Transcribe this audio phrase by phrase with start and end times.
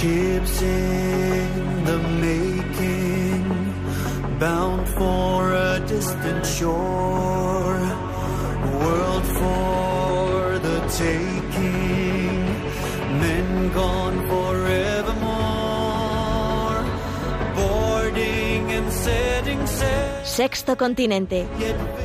[0.00, 3.42] Ships in the making,
[4.38, 7.80] bound for a distant shore,
[8.78, 12.44] world for the taking,
[13.18, 15.18] men gone forevermore,
[17.56, 20.24] boarding and setting sail.
[20.24, 21.48] Sexto Continente,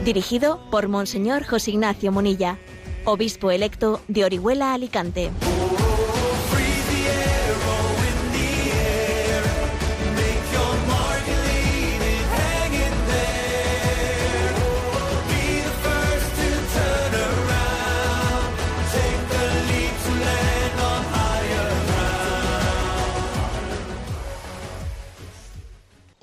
[0.03, 2.57] dirigido por Monseñor José Ignacio Munilla,
[3.05, 5.29] obispo electo de Orihuela, Alicante.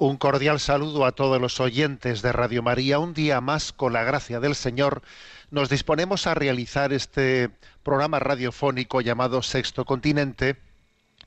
[0.01, 2.99] Un cordial saludo a todos los oyentes de Radio María.
[2.99, 5.03] Un día más, con la gracia del Señor,
[5.51, 7.51] nos disponemos a realizar este
[7.83, 10.57] programa radiofónico llamado Sexto Continente,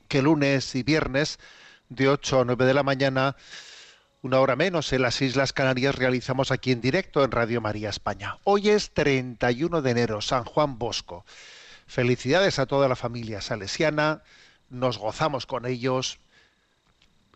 [0.08, 1.38] que lunes y viernes,
[1.88, 3.36] de 8 a 9 de la mañana,
[4.22, 8.38] una hora menos en las Islas Canarias, realizamos aquí en directo en Radio María España.
[8.42, 11.24] Hoy es 31 de enero, San Juan Bosco.
[11.86, 14.24] Felicidades a toda la familia salesiana,
[14.68, 16.18] nos gozamos con ellos,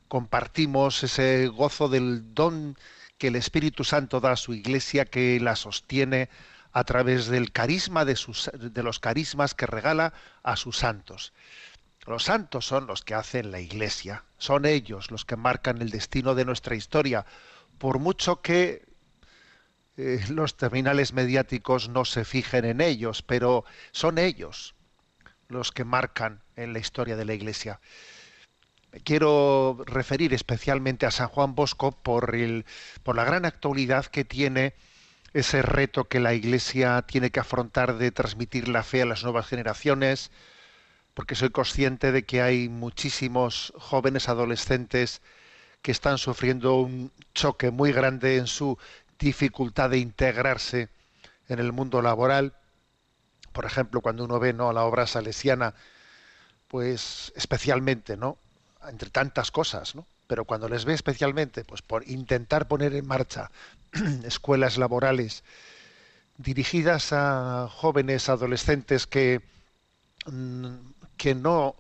[0.09, 2.77] compartimos ese gozo del don
[3.19, 6.29] que el Espíritu Santo da a su iglesia, que la sostiene
[6.73, 11.33] a través del carisma de, sus, de los carismas que regala a sus santos.
[12.07, 16.35] Los santos son los que hacen la iglesia, son ellos los que marcan el destino
[16.35, 17.27] de nuestra historia,
[17.79, 18.87] por mucho que
[19.97, 24.75] eh, los terminales mediáticos no se fijen en ellos, pero son ellos
[25.49, 27.81] los que marcan en la historia de la iglesia.
[29.05, 34.75] Quiero referir especialmente a San Juan Bosco por la gran actualidad que tiene
[35.35, 39.47] ese reto que la Iglesia tiene que afrontar de transmitir la fe a las nuevas
[39.47, 40.31] generaciones,
[41.15, 45.21] porque soy consciente de que hay muchísimos jóvenes adolescentes
[45.83, 48.79] que están sufriendo un choque muy grande en su
[49.19, 50.89] dificultad de integrarse
[51.49, 52.55] en el mundo laboral.
[53.53, 54.73] Por ejemplo, cuando uno ve ¿no?
[54.73, 55.75] la obra salesiana,
[56.69, 58.39] pues especialmente, ¿no?
[58.89, 60.07] Entre tantas cosas, ¿no?
[60.29, 63.51] pero cuando les ve especialmente, pues por intentar poner en marcha
[64.25, 65.43] escuelas laborales
[66.37, 69.41] dirigidas a jóvenes adolescentes que,
[70.27, 70.77] mm,
[71.17, 71.75] que no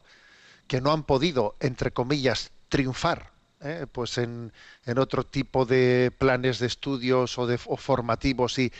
[0.66, 3.32] que no han podido, entre comillas, triunfar
[3.62, 3.86] ¿eh?
[3.90, 4.52] pues en,
[4.84, 8.70] en, otro tipo de planes de estudios o, de, formativos y,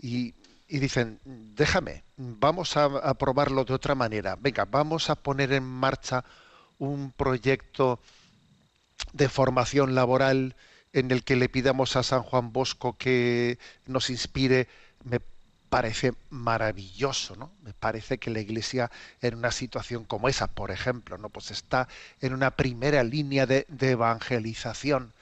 [0.00, 0.32] y,
[0.68, 5.64] y, dicen, déjame, vamos a, a probarlo de otra manera, venga, vamos a poner en
[5.64, 6.24] marcha
[6.78, 8.00] un proyecto
[9.12, 10.54] de formación laboral
[10.92, 14.68] en el que le pidamos a San Juan Bosco que nos inspire,
[15.04, 15.20] me
[15.68, 17.50] parece maravilloso, ¿no?
[17.64, 21.30] Me parece que la Iglesia en una situación como esa, por ejemplo, ¿no?
[21.30, 21.88] Pues está
[22.20, 25.12] en una primera línea de, evangelización,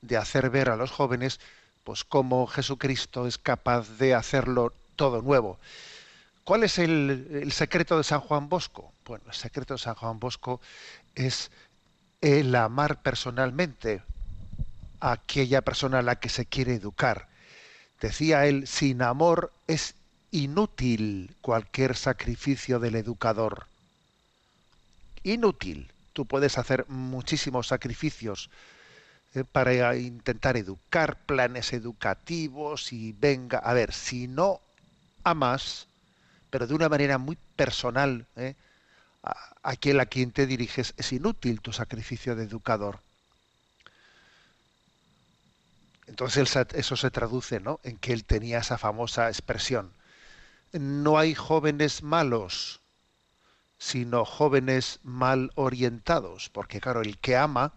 [0.00, 1.40] de hacer ver a los jóvenes,
[1.84, 5.58] pues cómo Jesucristo es capaz de hacerlo todo nuevo.
[6.48, 8.90] ¿Cuál es el, secreto de San Juan Bosco?
[9.04, 10.62] Bueno, el secreto de San Juan Bosco
[11.14, 11.50] es
[12.22, 14.00] el amar personalmente
[14.98, 17.28] a aquella persona a la que se quiere educar.
[18.00, 19.94] Decía él, sin amor es
[20.30, 23.66] inútil cualquier sacrificio del educador.
[25.24, 25.92] Inútil.
[26.14, 28.48] Tú puedes hacer muchísimos sacrificios
[29.34, 34.62] eh, para intentar educar, planes educativos y venga, a ver, si no
[35.24, 35.88] amas,
[36.50, 38.54] pero de una manera muy personal, ¿eh?
[39.22, 43.00] a aquel a quien te diriges, es inútil tu sacrificio de educador.
[46.06, 47.80] Entonces eso se traduce ¿no?
[47.82, 49.92] en que él tenía esa famosa expresión.
[50.72, 52.80] No hay jóvenes malos,
[53.78, 57.74] sino jóvenes mal orientados, porque claro, el que ama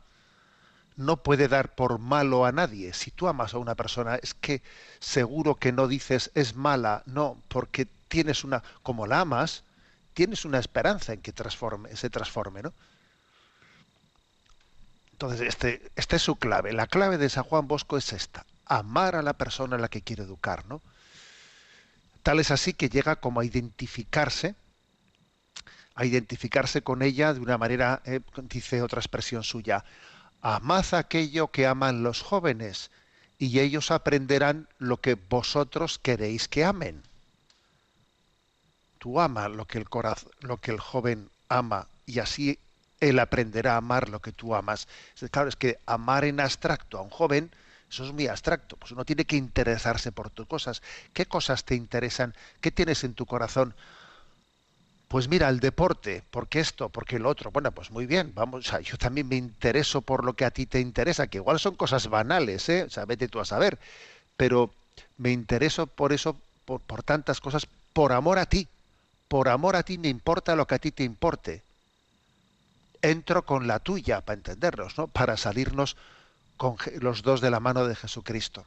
[0.95, 2.93] no puede dar por malo a nadie.
[2.93, 4.61] Si tú amas a una persona, es que
[4.99, 9.63] seguro que no dices es mala, no, porque tienes una, como la amas,
[10.13, 12.73] tienes una esperanza en que transforme, se transforme, ¿no?
[15.13, 16.73] Entonces, este, esta es su clave.
[16.73, 20.01] La clave de San Juan Bosco es esta, amar a la persona a la que
[20.01, 20.81] quiere educar, ¿no?
[22.21, 24.55] Tal es así que llega como a identificarse,
[25.95, 29.85] a identificarse con ella de una manera, eh, dice otra expresión suya,
[30.41, 32.91] amad aquello que aman los jóvenes
[33.37, 37.03] y ellos aprenderán lo que vosotros queréis que amen.
[39.01, 42.59] Tú ama lo que el corazón, lo que el joven ama y así
[42.99, 44.87] él aprenderá a amar lo que tú amas.
[45.31, 47.49] Claro, es que amar en abstracto a un joven,
[47.89, 48.77] eso es muy abstracto.
[48.77, 50.83] Pues uno tiene que interesarse por tus cosas.
[51.13, 52.35] ¿Qué cosas te interesan?
[52.61, 53.73] ¿Qué tienes en tu corazón?
[55.07, 57.51] pues mira, el deporte, porque esto, porque el otro.
[57.51, 60.79] Bueno, pues muy bien, vamos, yo también me intereso por lo que a ti te
[60.79, 62.87] interesa, que igual son cosas banales, ¿eh?
[62.95, 63.79] O vete tú a saber.
[64.37, 64.71] Pero
[65.17, 68.69] me intereso por eso, por, por tantas cosas, por amor a ti.
[69.31, 71.61] Por amor a ti me importa lo que a ti te importe.
[73.01, 75.07] Entro con la tuya, para entendernos, ¿no?
[75.07, 75.95] Para salirnos
[76.57, 78.65] con los dos de la mano de Jesucristo.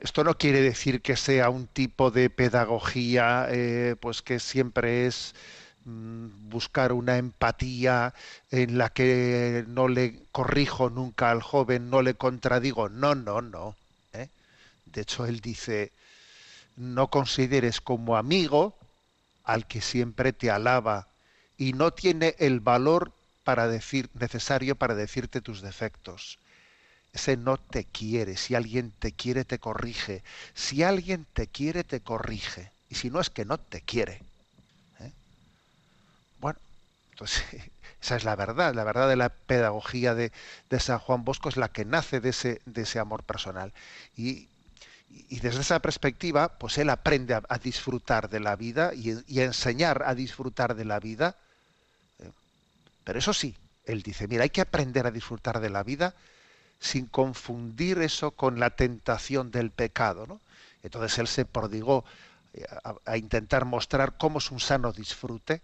[0.00, 5.36] Esto no quiere decir que sea un tipo de pedagogía, eh, pues que siempre es
[5.84, 8.14] mm, buscar una empatía
[8.50, 12.88] en la que no le corrijo nunca al joven, no le contradigo.
[12.88, 13.76] No, no, no.
[14.12, 14.28] ¿eh?
[14.86, 15.92] De hecho, él dice,
[16.78, 18.76] no consideres como amigo
[19.44, 21.08] al que siempre te alaba
[21.56, 23.12] y no tiene el valor
[23.44, 26.38] para decir necesario para decirte tus defectos.
[27.12, 28.36] Ese no te quiere.
[28.36, 30.22] Si alguien te quiere, te corrige.
[30.54, 32.70] Si alguien te quiere, te corrige.
[32.90, 34.20] Y si no es que no te quiere.
[35.00, 35.10] ¿eh?
[36.40, 36.58] Bueno,
[37.12, 37.42] entonces
[38.02, 38.74] esa es la verdad.
[38.74, 40.30] La verdad de la pedagogía de,
[40.70, 43.72] de San Juan Bosco es la que nace de ese, de ese amor personal.
[44.16, 44.48] Y,
[45.10, 49.44] y desde esa perspectiva, pues él aprende a, disfrutar de la vida y, y a
[49.44, 51.36] enseñar a disfrutar de la vida.
[52.18, 52.30] ¿eh?
[53.04, 56.14] Pero eso sí, él dice, mira, hay que aprender a disfrutar de la vida
[56.78, 60.26] sin confundir eso con la tentación del pecado.
[60.26, 60.40] ¿no?
[60.82, 62.04] Entonces él se prodigó
[62.52, 65.62] eh, a, a intentar mostrar cómo es un sano disfrute,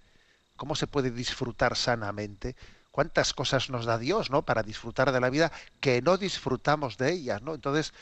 [0.57, 2.57] cómo se puede disfrutar sanamente,
[2.91, 4.43] cuántas cosas nos da Dios ¿no?
[4.43, 7.43] para disfrutar de la vida que no disfrutamos de ellas.
[7.43, 7.55] ¿no?
[7.55, 7.93] Entonces,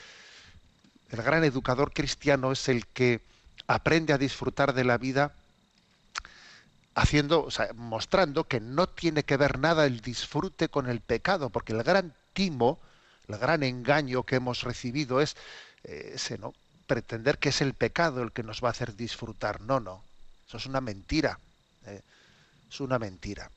[1.12, 3.20] el gran educador cristiano es el que
[3.66, 5.32] aprende a disfrutar de la vida
[6.94, 11.82] haciendo, mostrando que no tiene que ver nada el disfrute con el pecado, porque el
[11.82, 12.78] gran timo,
[13.28, 15.36] el gran engaño que hemos recibido es
[15.84, 16.54] eh, ese, ¿no?
[16.86, 19.60] Pretender que es el pecado el que nos va a hacer disfrutar.
[19.60, 20.02] No, no.
[20.48, 21.38] Eso es una mentira.
[21.86, 22.02] eh,
[22.70, 23.50] Es una mentira.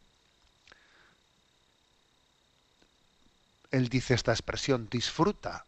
[3.70, 5.66] Él dice esta expresión, disfruta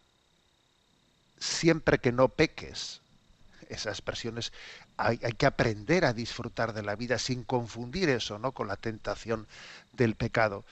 [1.39, 3.01] siempre que no peques.
[3.69, 4.53] Esa expresión es,
[4.97, 8.53] hay, hay que aprender a disfrutar de la vida sin confundir eso ¿no?
[8.53, 9.47] con la tentación
[9.93, 10.65] del pecado.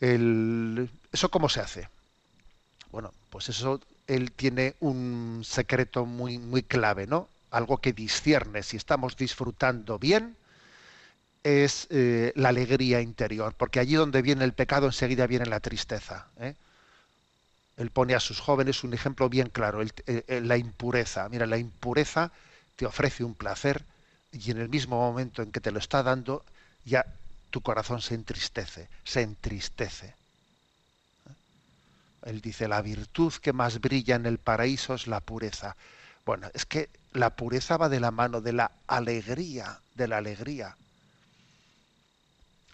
[0.00, 1.88] El- ¿Eso cómo se hace?
[2.92, 7.28] Bueno, pues eso él tiene un secreto muy, muy clave, ¿no?
[7.50, 10.36] Algo que discierne si estamos disfrutando bien
[11.42, 16.26] es eh, la alegría interior, porque allí donde viene el pecado enseguida viene la tristeza.
[16.38, 16.54] ¿eh?
[17.82, 21.28] Él pone a sus jóvenes un ejemplo bien claro, el- el- la impureza.
[21.28, 22.32] Mira, la impureza
[22.76, 23.84] te ofrece un placer
[24.32, 26.44] y en el mismo momento en que te lo está dando,
[26.84, 27.06] ya
[27.50, 30.14] tu corazón se entristece, se entristece.
[32.22, 35.76] Él dice, la virtud que más brilla en el paraíso es la pureza.
[36.24, 40.78] Bueno, es que la pureza va de la mano de la alegría, de la alegría.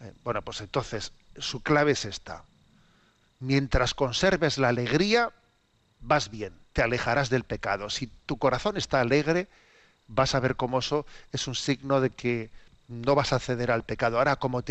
[0.01, 2.45] Eh, Bueno, pues entonces, su clave es esta.
[3.39, 5.33] Mientras conserves la alegría,
[6.01, 7.91] vas bien, te alejarás del pecado.
[7.91, 9.49] Si tu corazón está alegre,
[10.09, 12.51] vas a ver cómo eso es un signo de que
[12.89, 14.19] no vas a ceder al pecado.
[14.19, 14.63] Ahora, como,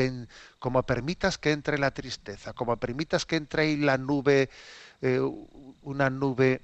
[0.59, 4.49] como permitas que entre la tristeza, como permitas que entre ahí la nube,
[5.01, 5.19] eh,
[5.81, 6.61] una nube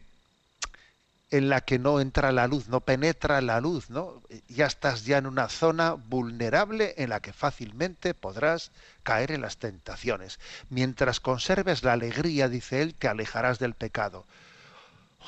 [1.32, 4.22] en la que no entra la luz, no penetra la luz, ¿no?
[4.50, 8.72] Ya estás ya en una zona vulnerable en la que fácilmente podrás
[9.04, 10.40] caer en las tentaciones.
[10.70, 14.26] Mientras conserves la alegría, dice él, te alejarás del pecado.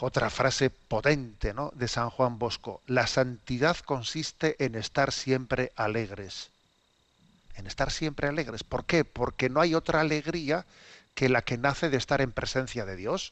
[0.02, 1.72] Otra frase potente, ¿no?
[1.74, 6.50] de San Juan Bosco, la santidad consiste en estar siempre alegres.
[7.56, 8.64] En estar siempre alegres.
[8.64, 9.06] ¿Por qué?
[9.06, 10.66] Porque no hay otra alegría
[11.14, 13.32] que la que nace de estar en presencia de Dios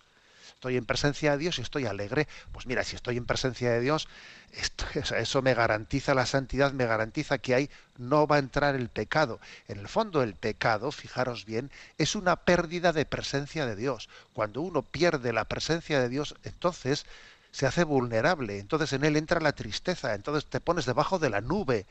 [0.62, 3.82] estoy en presencia de Dios y estoy alegre, pues mira, si estoy en presencia de
[3.82, 4.08] Dios,
[4.54, 8.88] esto, eso me garantiza la santidad, me garantiza que ahí no va a entrar el
[8.88, 9.40] pecado.
[9.68, 14.08] En el fondo el pecado, fijaros bien, es una pérdida de presencia de Dios.
[14.34, 17.08] Cuando uno pierde la presencia de Dios, entonces
[17.52, 21.42] se hace vulnerable, entonces en él entra la tristeza, entonces te pones debajo de la
[21.42, 21.88] nube,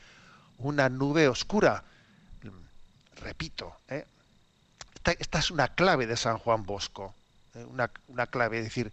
[0.59, 1.83] una nube oscura.
[3.17, 4.05] Repito, ¿eh?
[5.19, 7.13] esta es una clave de San Juan Bosco
[7.55, 8.91] una, una, clave, es decir,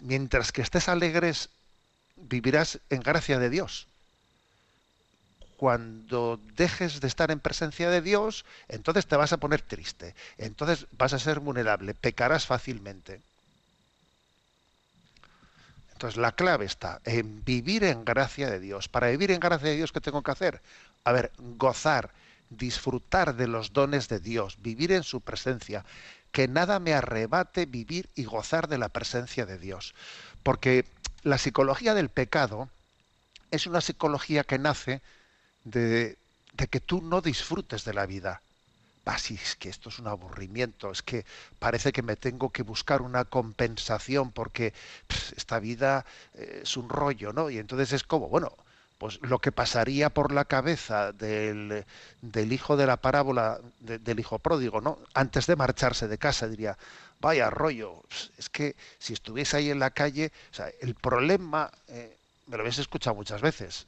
[0.00, 1.50] mientras que estés alegres,
[2.16, 3.86] vivirás en gracia de Dios.
[5.56, 10.86] Cuando dejes de estar en presencia de Dios, entonces te vas a poner triste, entonces
[10.92, 13.20] vas a ser vulnerable, pecarás fácilmente.
[15.98, 18.88] Entonces la clave está en vivir en gracia de Dios.
[18.88, 20.60] Para vivir en gracia de Dios, ¿qué tengo que hacer?
[21.02, 22.12] A ver, gozar,
[22.50, 25.84] disfrutar de los dones de Dios, vivir en su presencia,
[26.32, 29.94] que nada me arrebate vivir y gozar de la presencia de Dios.
[30.42, 30.86] Porque
[31.22, 32.68] la psicología del pecado
[33.50, 35.02] es una psicología que nace
[35.64, 36.18] de,
[36.54, 38.42] de que tú no disfrutes de la vida.
[39.06, 41.24] Ah, es que esto es un aburrimiento, es que
[41.58, 44.74] parece que me tengo que buscar una compensación porque
[45.36, 46.04] esta vida
[46.34, 47.48] eh, es un rollo, ¿no?
[47.48, 48.52] Y entonces es como, bueno,
[48.98, 51.84] pues lo que pasaría por la cabeza del,
[52.20, 54.98] del hijo de la parábola, de- del hijo pródigo, ¿no?
[55.14, 56.76] Antes de marcharse de casa, diría,
[57.20, 58.02] vaya rollo,
[58.36, 60.32] es que si estuviese ahí en la calle,
[60.80, 63.86] el problema, eh, me lo habéis escuchado muchas veces,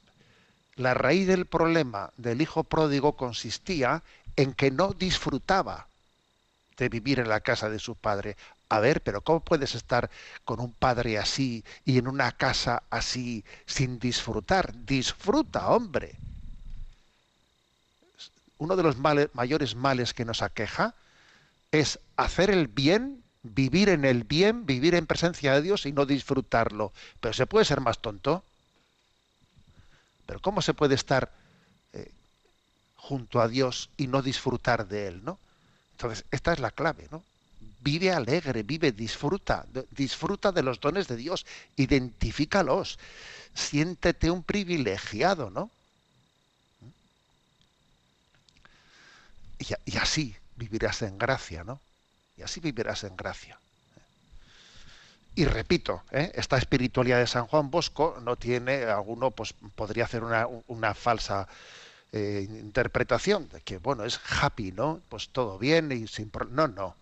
[0.76, 4.02] la raíz del problema del hijo pródigo consistía
[4.36, 5.88] en que no disfrutaba
[6.76, 8.36] de vivir en la casa de su padre.
[8.70, 10.10] A ver, pero ¿cómo puedes estar
[10.44, 14.72] con un padre así y en una casa así sin disfrutar?
[14.86, 16.14] Disfruta, hombre.
[18.58, 20.94] Uno de los mayores males que nos aqueja
[21.72, 26.06] es hacer el bien, vivir en el bien, vivir en presencia de Dios y no
[26.06, 26.92] disfrutarlo.
[27.20, 28.44] Pero se puede ser más tonto.
[30.26, 31.32] Pero ¿cómo se puede estar
[31.92, 32.12] eh,
[32.94, 35.40] junto a Dios y no disfrutar de Él, ¿no?
[35.92, 37.24] Entonces, esta es la clave, ¿no?
[37.80, 41.46] Vive alegre, vive, disfruta, disfruta de los dones de Dios,
[41.76, 42.98] identifícalos,
[43.54, 45.70] siéntete un privilegiado, ¿no?
[49.58, 51.80] Y, así vivirás en gracia, ¿no?
[52.36, 53.58] Y así vivirás en gracia.
[55.34, 56.32] Y repito, ¿eh?
[56.34, 61.46] esta espiritualidad de San Juan Bosco no tiene, alguno pues podría hacer una, falsa
[62.12, 65.00] eh, interpretación de que, bueno, es happy, ¿no?
[65.08, 66.96] Pues todo bien y sin No, no.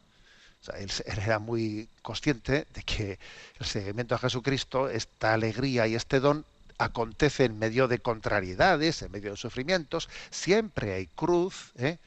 [0.77, 3.19] Él era muy consciente de que
[3.59, 6.45] el seguimiento a Jesucristo, esta alegría y este don
[6.79, 10.09] acontece en medio de contrariedades, en medio de sufrimientos.
[10.31, 11.99] Siempre hay cruz, ¿eh?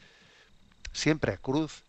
[0.93, 1.83] Siempre hay cruz.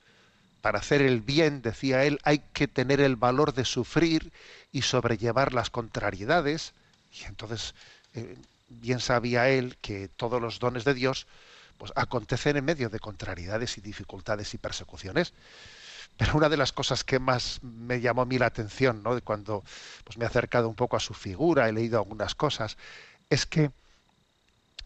[0.60, 4.32] Para hacer el bien, decía él, hay que tener el valor de sufrir
[4.70, 6.72] y sobrellevar las contrariedades.
[7.12, 7.74] Y entonces,
[8.14, 8.36] eh,
[8.68, 11.26] bien sabía él que todos los dones de Dios
[11.78, 15.32] pues, acontecen en medio de contrariedades y dificultades y persecuciones.
[16.16, 19.14] Pero una de las cosas que más me llamó a mí la atención, ¿no?
[19.14, 19.64] de cuando
[20.04, 22.76] pues, me he acercado un poco a su figura, he leído algunas cosas,
[23.30, 23.70] es que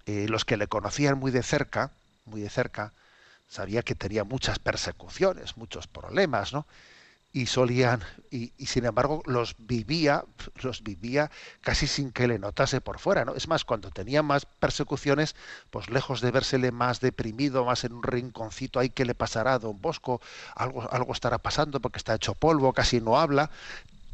[0.07, 1.91] eh, los que le conocían muy de cerca,
[2.25, 2.93] muy de cerca,
[3.49, 6.67] sabía que tenía muchas persecuciones, muchos problemas, ¿no?
[7.37, 8.01] Y solían,
[8.31, 10.25] y, y sin embargo los vivía,
[10.63, 13.35] los vivía casi sin que le notase por fuera, ¿no?
[13.35, 15.37] Es más, cuando tenía más persecuciones,
[15.69, 19.59] pues lejos de vérsele más deprimido, más en un rinconcito, ahí qué le pasará a
[19.59, 20.23] don Bosco,
[20.55, 23.51] algo, algo estará pasando porque está hecho polvo, casi no habla,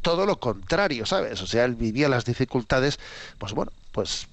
[0.01, 1.41] todo lo contrario, ¿sabes?
[1.41, 2.99] O sea, él vivía las dificultades,
[3.39, 4.27] pues bueno, pues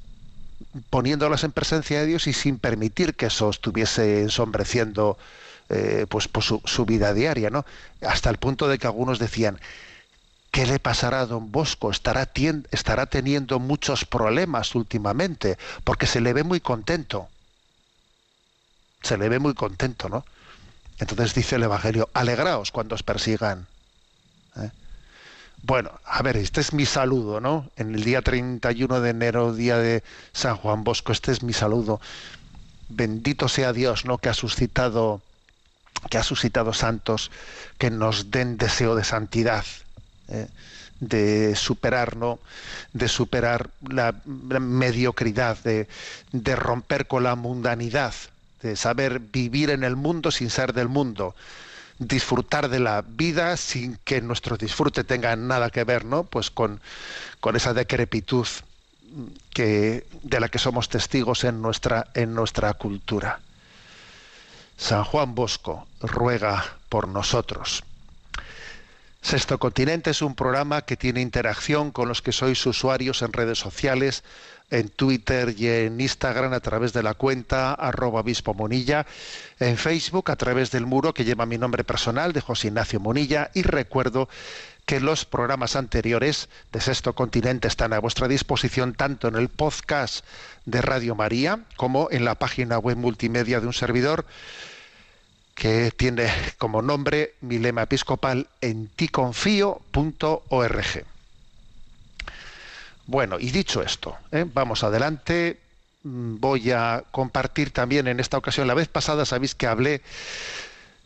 [0.90, 5.18] poniéndolas en presencia de Dios y sin permitir que eso estuviese ensombreciendo
[5.70, 7.64] eh, pues, pues su, vida diaria, ¿no?
[8.02, 9.60] Hasta el punto de que algunos decían,
[10.50, 11.90] ¿qué le pasará a don Bosco?
[11.90, 12.26] Estará
[13.06, 17.28] teniendo muchos problemas últimamente, porque se le ve muy contento.
[19.02, 20.24] Se le ve muy contento, ¿no?
[20.98, 23.66] Entonces dice el Evangelio, alegraos cuando os persigan.
[24.56, 24.70] ¿eh?
[25.62, 27.70] Bueno, a ver, este es mi saludo, ¿no?
[27.76, 32.00] En el día 31 de enero, día de San Juan Bosco, este es mi saludo.
[32.88, 34.18] Bendito sea Dios, ¿no?
[34.18, 35.22] Que ha suscitado,
[36.08, 37.30] que ha suscitado santos
[37.78, 39.64] que nos den deseo de santidad,
[40.28, 40.48] ¿eh?
[41.00, 42.38] de superar, ¿no?
[42.92, 44.14] De superar la,
[44.48, 45.88] la mediocridad, de,
[46.32, 48.14] de romper con la mundanidad,
[48.62, 51.34] de saber vivir en el mundo sin ser del mundo
[52.00, 56.24] disfrutar de la vida sin que nuestro disfrute tenga nada que ver ¿no?
[56.24, 56.80] pues con,
[57.40, 58.46] con esa decrepitud
[59.52, 63.40] que, de la que somos testigos en nuestra, en nuestra cultura.
[64.80, 67.84] San Juan Bosco ruega por nosotros.
[69.20, 73.58] Sexto Continente es un programa que tiene interacción con los que sois usuarios en redes
[73.58, 74.24] sociales,
[74.70, 79.06] en Twitter y en Instagram a través de la cuenta arroba obispo Monilla,
[79.60, 83.50] en Facebook a través del muro que lleva mi nombre personal de José Ignacio Monilla
[83.52, 84.30] y recuerdo
[84.86, 90.24] que los programas anteriores de Sexto Continente están a vuestra disposición tanto en el podcast
[90.64, 94.24] de Radio María como en la página web multimedia de un servidor
[95.60, 101.04] que tiene como nombre mi lema episcopal en ticonfío.org.
[103.06, 104.46] Bueno, y dicho esto, ¿eh?
[104.54, 105.60] vamos adelante.
[106.02, 110.00] Mm, Voy a compartir también en esta ocasión, la vez pasada sabéis que hablé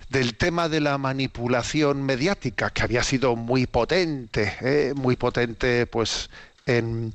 [0.08, 4.92] del tema de la manipulación mediática, que había sido muy potente, ¿eh?
[4.94, 6.30] muy potente pues
[6.66, 7.12] en,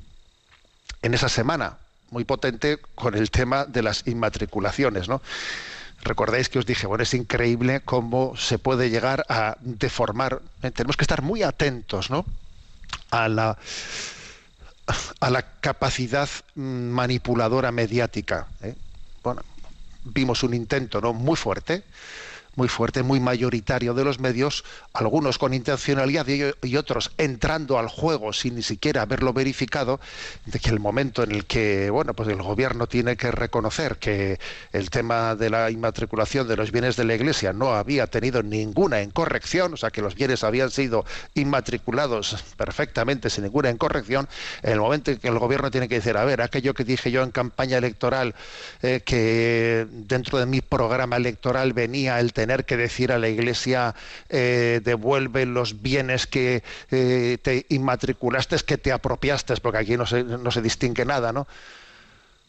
[1.00, 1.78] en esa semana,
[2.10, 5.22] muy potente con el tema de las inmatriculaciones, ¿no?
[6.02, 10.40] Recordáis que os dije, bueno, es increíble cómo se puede llegar a deformar.
[10.62, 12.24] Eh, Tenemos que estar muy atentos, ¿no?
[13.10, 13.58] A la
[15.20, 18.48] a la capacidad mm, manipuladora mediática.
[18.62, 18.74] ¿eh?
[19.22, 19.42] Bueno,
[20.04, 21.12] vimos un intento ¿no?
[21.12, 21.84] muy fuerte
[22.60, 28.34] muy fuerte, muy mayoritario de los medios, algunos con intencionalidad y otros entrando al juego
[28.34, 29.98] sin ni siquiera haberlo verificado,
[30.44, 34.38] de que el momento en el que, bueno, pues el gobierno tiene que reconocer que
[34.74, 39.00] el tema de la inmatriculación de los bienes de la Iglesia no había tenido ninguna
[39.00, 44.28] incorrección, o sea, que los bienes habían sido inmatriculados perfectamente sin ninguna incorrección,
[44.62, 47.10] en el momento en que el gobierno tiene que decir, a ver, aquello que dije
[47.10, 48.34] yo en campaña electoral,
[48.82, 53.94] eh, que dentro de mi programa electoral venía el tener que decir a la Iglesia
[54.28, 60.24] eh, devuelve los bienes que eh, te inmatriculaste, que te apropiaste, porque aquí no se,
[60.24, 61.46] no se distingue nada, ¿no?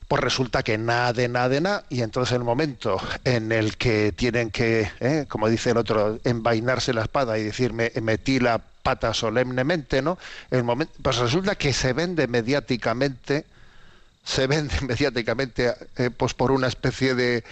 [0.08, 4.12] Pues resulta que nada de nada de nada, y entonces el momento en el que
[4.12, 9.14] tienen que, eh, como dice el otro, envainarse la espada y decirme metí la pata
[9.14, 10.18] solemnemente, ¿no?
[10.50, 13.46] El momento, pues resulta que se vende mediáticamente
[14.24, 15.74] se vende mediáticamente
[16.18, 17.44] pues por una especie de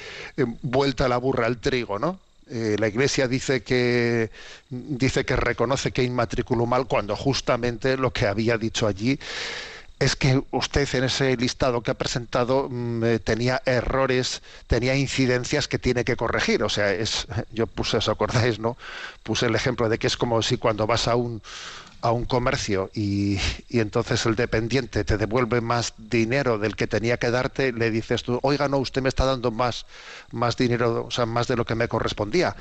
[0.61, 2.19] vuelta a la burra al trigo, ¿no?
[2.49, 4.31] Eh, la Iglesia dice que
[4.69, 9.19] dice que reconoce que inmatriculó mal cuando justamente lo que había dicho allí
[9.99, 15.67] es que usted en ese listado que ha presentado mm, eh, tenía errores, tenía incidencias
[15.67, 16.63] que tiene que corregir.
[16.63, 18.77] O sea, es, yo puse, ¿os acordáis, no?
[19.23, 21.41] Puse el ejemplo de que es como si cuando vas a un,
[22.01, 23.37] a un comercio y,
[23.69, 28.39] entonces el dependiente te devuelve más dinero del que tenía que darte, le dices tú,
[28.41, 29.85] oiga, no, usted me está dando más,
[30.31, 32.55] más dinero, o sea, más de lo que me correspondía.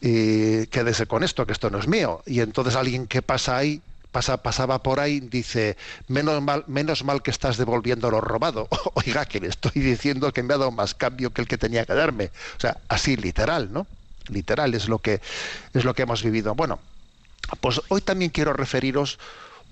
[0.00, 2.22] Y quédese con esto, que esto no es mío.
[2.26, 5.76] Y entonces alguien que pasa ahí, pasa, pasaba por ahí, dice,
[6.08, 8.68] menos mal, menos mal que estás devolviendo lo robado.
[8.94, 11.84] Oiga, que le estoy diciendo que me ha dado más cambio que el que tenía
[11.84, 12.30] que darme.
[12.56, 13.86] O sea, así literal, ¿no?
[14.28, 15.20] Literal es lo que
[15.74, 16.54] es lo que hemos vivido.
[16.54, 16.80] Bueno,
[17.60, 19.18] pues hoy también quiero referiros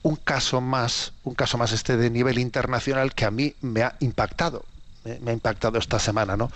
[0.03, 3.97] un caso más, un caso más este de nivel internacional que a mí me ha
[4.01, 4.65] impactado,
[5.21, 6.51] me ha impactado esta semana, ¿no?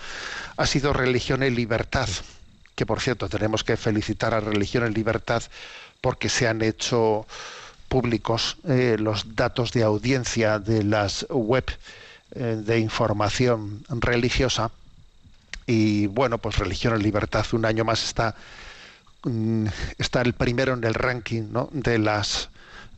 [0.57, 2.09] Ha sido Religión y Libertad,
[2.75, 5.43] que por cierto tenemos que felicitar a Religión y Libertad
[6.01, 7.25] porque se han hecho
[7.87, 11.65] públicos eh, los datos de audiencia de las web
[12.35, 14.71] eh, de información religiosa
[15.67, 18.35] y bueno, pues Religión y Libertad un año más está
[19.97, 22.49] está el primero en el ranking de las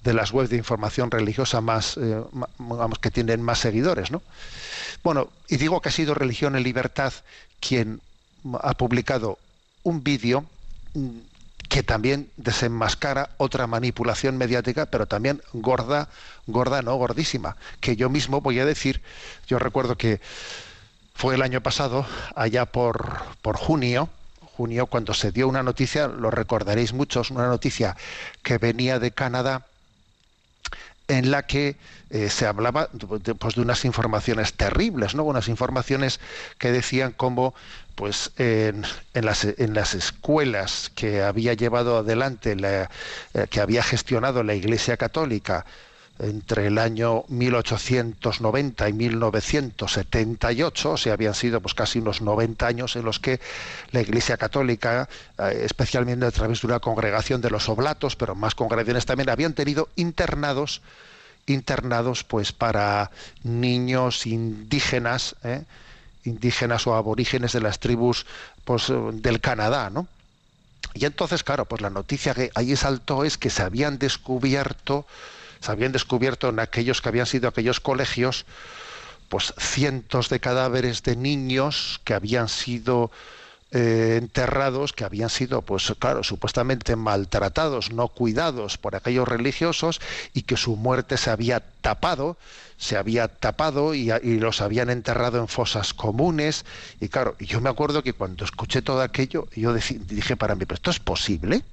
[0.04, 2.24] de las webs de información religiosa más, eh,
[3.02, 4.22] que tienen más seguidores, ¿no?
[5.04, 7.12] Bueno, y digo que ha sido Religión en Libertad
[7.60, 8.00] quien
[8.62, 9.38] ha publicado
[9.84, 10.46] un vídeo
[10.94, 11.10] mm,
[11.68, 16.08] que también desenmascara otra manipulación mediática, pero también gorda,
[16.46, 19.02] gorda, no gordísima, que yo mismo voy a decir,
[19.48, 20.22] yo recuerdo que
[21.14, 24.10] fue el año pasado, allá por, por junio,
[24.58, 27.96] junio, cuando se dio una noticia, lo recordaréis muchos, una noticia
[28.42, 29.68] que venía de Canadá
[31.08, 31.78] en la que
[32.10, 35.24] eh, se hablaba de, pues, de unas informaciones terribles, ¿no?
[35.24, 36.20] Unas informaciones
[36.58, 37.54] que decían cómo
[37.96, 42.90] pues en, las, en las escuelas que había llevado adelante, la,
[43.34, 45.66] eh, que había gestionado la Iglesia Católica,
[46.20, 52.96] entre el año 1890 y 1978, o sea, habían sido pues casi unos 90 años
[52.96, 53.40] en los que
[53.92, 58.56] la Iglesia Católica, eh, especialmente a través de una congregación de los oblatos, pero más
[58.56, 60.82] congregaciones también, habían tenido internados
[61.48, 63.10] internados pues para
[63.44, 65.64] niños indígenas, ¿eh?
[66.26, 68.26] indígenas o aborígenes de las tribus
[68.66, 70.08] pues, del Canadá, ¿no?
[70.94, 75.06] Y entonces, claro, pues la noticia que ahí saltó es que se habían descubierto
[75.60, 78.46] se habían descubierto en aquellos que habían sido aquellos colegios,
[79.30, 83.12] pues cientos de cadáveres de niños que habían sido
[83.72, 90.00] eh, enterrados, que habían sido, pues claro, supuestamente maltratados, no cuidados por aquellos religiosos
[90.34, 92.38] y que su muerte se había tapado,
[92.78, 96.64] se había tapado y, y los habían enterrado en fosas comunes.
[97.02, 100.76] Y claro, yo me acuerdo que cuando escuché todo aquello, yo dije para mí, ¿pero
[100.76, 101.64] esto es posible?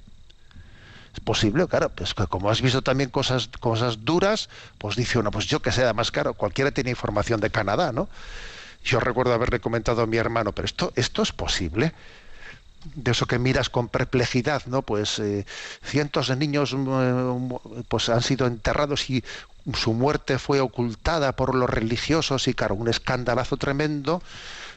[1.14, 4.48] Es posible, claro, pues como has visto también cosas, cosas duras,
[4.78, 8.08] pues dice uno, pues yo que sé, más caro, cualquiera tiene información de Canadá, ¿no?
[8.84, 11.94] Yo recuerdo haberle comentado a mi hermano, pero esto, esto es posible
[12.94, 14.82] de eso que miras con perplejidad, ¿no?
[14.82, 15.46] Pues eh,
[15.82, 17.54] cientos de niños mm,
[17.88, 19.24] pues han sido enterrados y
[19.72, 24.22] su muerte fue ocultada por los religiosos y claro, un escandalazo tremendo.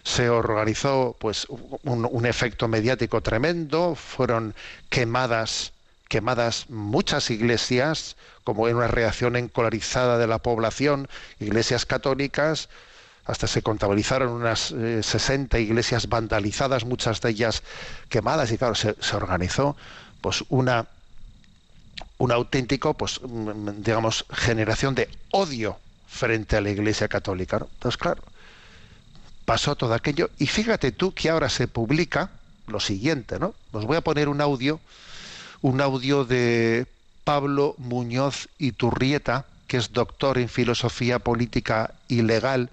[0.03, 4.55] Se organizó pues un efecto mediático tremendo, fueron
[4.89, 5.73] quemadas
[6.07, 11.07] quemadas muchas iglesias, como en una reacción encolarizada de la población,
[11.39, 12.69] iglesias católicas,
[13.25, 17.61] hasta se contabilizaron unas 60 eh, iglesias vandalizadas, muchas de ellas
[18.07, 19.75] quemadas, y claro, se, organizó
[20.21, 20.87] pues una
[22.19, 27.57] un auténtico, pues, mm, digamos, generación de odio frente a la Iglesia Católica.
[27.57, 28.23] Entonces, claro,
[29.45, 30.29] pasó todo aquello.
[30.39, 32.31] Y fíjate tú que ahora se publica
[32.67, 33.53] lo siguiente, ¿no?
[33.71, 34.79] Os voy a poner un audio,
[35.61, 36.85] un audio de
[37.23, 42.69] Pablo Muñoz Iturrieta, que es doctor en filosofía política y legal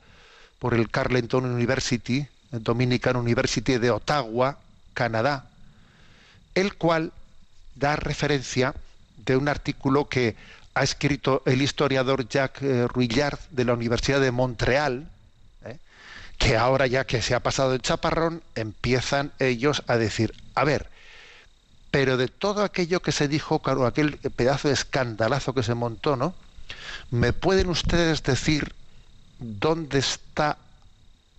[0.59, 4.59] por el Carleton University, Dominican University de Ottawa,
[4.92, 5.47] Canadá,
[6.55, 7.12] el cual
[7.75, 8.75] da referencia
[9.16, 10.37] de un artículo que
[10.75, 15.09] ha escrito el historiador Jacques eh, Ruillard de la Universidad de Montreal,
[15.64, 15.79] ¿eh?
[16.38, 20.88] que ahora ya que se ha pasado el chaparrón, empiezan ellos a decir, a ver,
[21.94, 26.16] pero de todo aquello que se dijo, claro, aquel pedazo de escandalazo que se montó,
[26.16, 26.35] ¿no?
[27.12, 28.74] ¿Me pueden ustedes decir
[29.38, 30.59] dónde está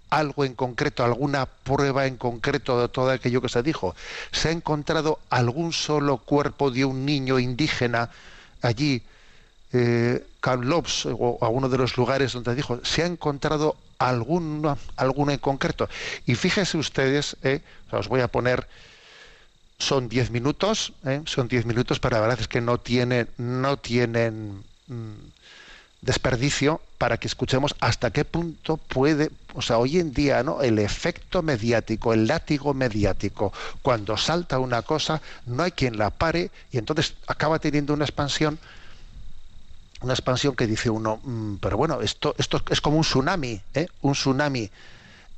[0.09, 3.97] algo en concreto, alguna prueba en concreto de todo aquello que se dijo?
[4.31, 8.09] ¿Se ha encontrado algún solo cuerpo de un niño indígena
[8.61, 9.03] allí,
[9.73, 15.39] eh, Kamloops, o alguno de los lugares donde dijo, ¿se ha encontrado alguno, alguno en
[15.39, 15.89] concreto?
[16.25, 17.59] Y fíjense ustedes, eh,
[17.91, 18.65] os voy a poner,
[19.77, 23.77] son diez minutos, eh, son diez minutos, pero la verdad es que no tienen, no
[23.77, 25.13] tienen mm,
[26.01, 30.61] desperdicio para que escuchemos hasta qué punto puede, o sea, hoy en día, ¿no?
[30.61, 36.51] El efecto mediático, el látigo mediático, cuando salta una cosa, no hay quien la pare
[36.71, 38.57] y entonces acaba teniendo una expansión,
[40.01, 43.87] una expansión que dice uno, mm, pero bueno, esto, esto es como un tsunami, ¿eh?
[44.01, 44.69] un tsunami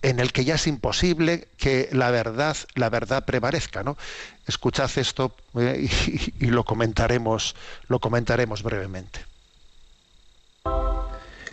[0.02, 3.98] en el que ya es imposible que la verdad, la verdad prevalezca, ¿no?
[4.48, 5.90] Escuchad esto eh,
[6.40, 7.56] y, lo comentaremos,
[7.88, 9.20] lo comentaremos brevemente.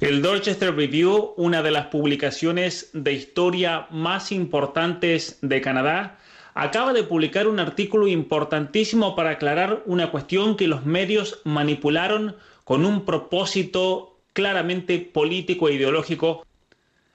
[0.01, 6.19] El Dorchester Review, una de las publicaciones de historia más importantes de Canadá,
[6.53, 12.85] acaba de publicar un artículo importantísimo para aclarar una cuestión que los medios manipularon con
[12.85, 16.45] un propósito claramente político e ideológico.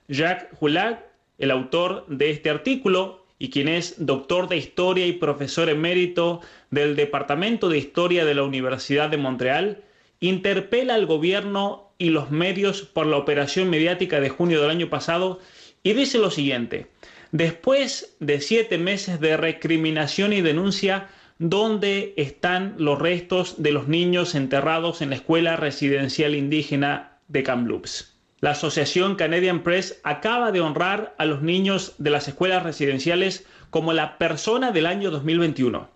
[0.08, 1.09] Jacques Hulag,
[1.40, 6.94] el autor de este artículo y quien es doctor de historia y profesor emérito del
[6.94, 9.82] Departamento de Historia de la Universidad de Montreal,
[10.20, 15.40] interpela al gobierno y los medios por la operación mediática de junio del año pasado
[15.82, 16.88] y dice lo siguiente,
[17.32, 24.34] después de siete meses de recriminación y denuncia, ¿dónde están los restos de los niños
[24.34, 28.09] enterrados en la escuela residencial indígena de Kamloops?
[28.40, 33.92] La Asociación Canadian Press acaba de honrar a los niños de las escuelas residenciales como
[33.92, 35.90] la persona del año 2021.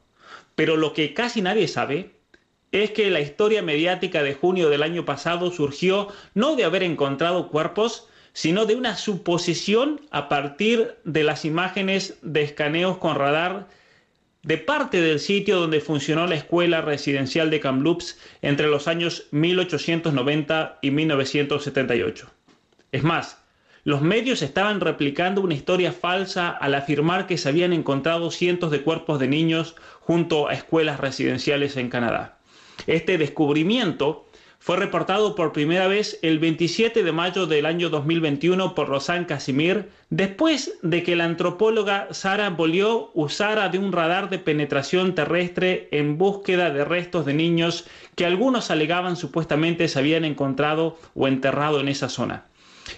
[0.54, 2.10] Pero lo que casi nadie sabe
[2.70, 7.48] es que la historia mediática de junio del año pasado surgió no de haber encontrado
[7.48, 13.68] cuerpos, sino de una suposición a partir de las imágenes de escaneos con radar
[14.42, 20.78] de parte del sitio donde funcionó la escuela residencial de Kamloops entre los años 1890
[20.82, 22.33] y 1978.
[22.94, 23.38] Es más,
[23.82, 28.82] los medios estaban replicando una historia falsa al afirmar que se habían encontrado cientos de
[28.82, 32.38] cuerpos de niños junto a escuelas residenciales en Canadá.
[32.86, 34.28] Este descubrimiento
[34.60, 39.90] fue reportado por primera vez el 27 de mayo del año 2021 por Rosanne Casimir,
[40.10, 46.16] después de que la antropóloga Sara Bolliot usara de un radar de penetración terrestre en
[46.16, 51.88] búsqueda de restos de niños que algunos alegaban supuestamente se habían encontrado o enterrado en
[51.88, 52.44] esa zona.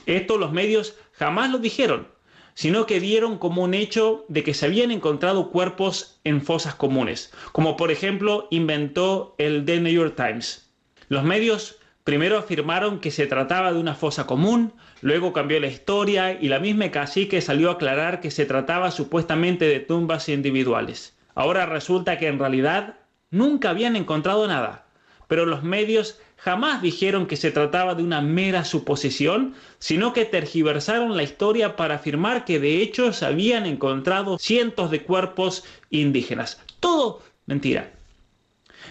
[0.07, 2.09] Esto los medios jamás lo dijeron,
[2.55, 7.33] sino que dieron como un hecho de que se habían encontrado cuerpos en fosas comunes,
[7.53, 10.71] como por ejemplo inventó el The New York Times.
[11.09, 14.73] Los medios primero afirmaron que se trataba de una fosa común,
[15.03, 19.67] luego cambió la historia y la misma cacique salió a aclarar que se trataba supuestamente
[19.67, 21.19] de tumbas individuales.
[21.35, 22.95] Ahora resulta que en realidad
[23.31, 24.87] nunca habían encontrado nada,
[25.29, 31.17] pero los medios jamás dijeron que se trataba de una mera suposición, sino que tergiversaron
[31.17, 36.61] la historia para afirmar que de hecho se habían encontrado cientos de cuerpos indígenas.
[36.81, 37.93] Todo mentira.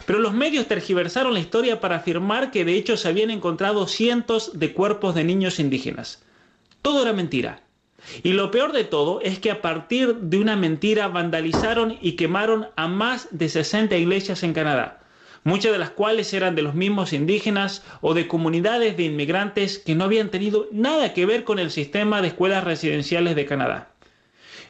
[0.06, 4.60] Pero los medios tergiversaron la historia para afirmar que de hecho se habían encontrado cientos
[4.60, 6.24] de cuerpos de niños indígenas.
[6.82, 7.62] Todo era mentira.
[8.22, 12.68] Y lo peor de todo es que a partir de una mentira vandalizaron y quemaron
[12.76, 15.05] a más de 60 iglesias en Canadá
[15.46, 19.96] muchas de las cuales eran de los mismos indígenas o de comunidades de inmigrantes que
[19.96, 23.92] no habían tenido nada que ver con el sistema de escuelas residenciales de Canadá.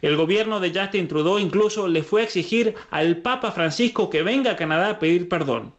[0.02, 4.52] El gobierno de Justin Trudeau incluso le fue a exigir al Papa Francisco que venga
[4.52, 5.74] a Canadá a pedir perdón.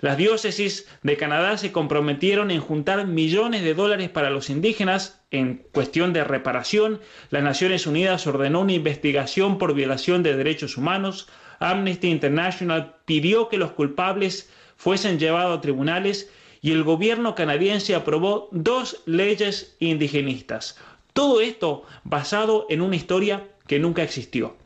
[0.00, 5.66] Las diócesis de Canadá se comprometieron en juntar millones de dólares para los indígenas en
[5.72, 7.00] cuestión de reparación.
[7.30, 11.28] Las Naciones Unidas ordenó una investigación por violación de derechos humanos.
[11.58, 18.48] Amnesty International pidió que los culpables fuesen llevados a tribunales y el gobierno canadiense aprobó
[18.50, 20.78] dos leyes indigenistas.
[21.12, 24.56] Todo esto basado en una historia que nunca existió.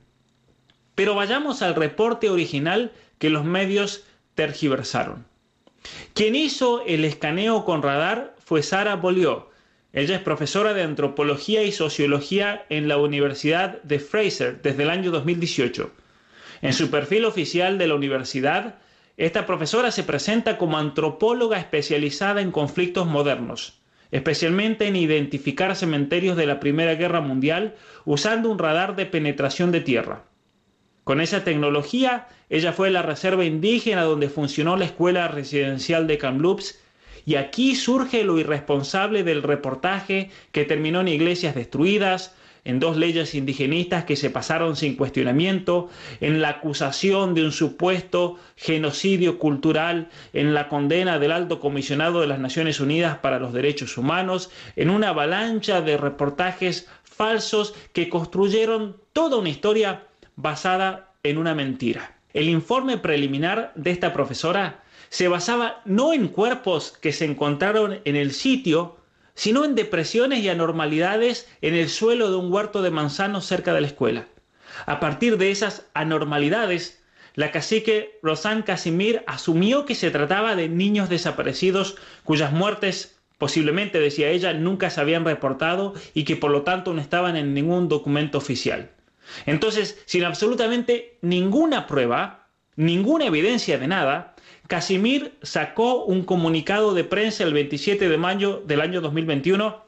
[0.94, 5.26] Pero vayamos al reporte original que los medios tergiversaron.
[6.14, 9.50] Quien hizo el escaneo con radar fue Sara Bolliot.
[9.92, 15.10] Ella es profesora de antropología y sociología en la Universidad de Fraser desde el año
[15.10, 15.90] 2018.
[16.62, 18.76] En su perfil oficial de la universidad,
[19.16, 26.46] esta profesora se presenta como antropóloga especializada en conflictos modernos, especialmente en identificar cementerios de
[26.46, 30.24] la Primera Guerra Mundial usando un radar de penetración de tierra.
[31.04, 36.18] Con esa tecnología, ella fue a la reserva indígena donde funcionó la escuela residencial de
[36.18, 36.78] Kamloops
[37.24, 43.34] y aquí surge lo irresponsable del reportaje que terminó en iglesias destruidas, en dos leyes
[43.34, 45.88] indigenistas que se pasaron sin cuestionamiento,
[46.20, 52.26] en la acusación de un supuesto genocidio cultural, en la condena del alto comisionado de
[52.26, 58.96] las Naciones Unidas para los Derechos Humanos, en una avalancha de reportajes falsos que construyeron
[59.12, 60.04] toda una historia
[60.36, 62.16] basada en una mentira.
[62.32, 68.16] El informe preliminar de esta profesora se basaba no en cuerpos que se encontraron en
[68.16, 68.96] el sitio,
[69.40, 73.80] sino en depresiones y anormalidades en el suelo de un huerto de manzanos cerca de
[73.80, 74.26] la escuela.
[74.84, 77.02] A partir de esas anormalidades,
[77.36, 84.28] la cacique Rosanne Casimir asumió que se trataba de niños desaparecidos cuyas muertes posiblemente, decía
[84.28, 88.36] ella, nunca se habían reportado y que por lo tanto no estaban en ningún documento
[88.36, 88.90] oficial.
[89.46, 94.34] Entonces, sin absolutamente ninguna prueba, ninguna evidencia de nada,
[94.70, 99.82] Casimir sacó un comunicado de prensa el 27 de mayo del año 2021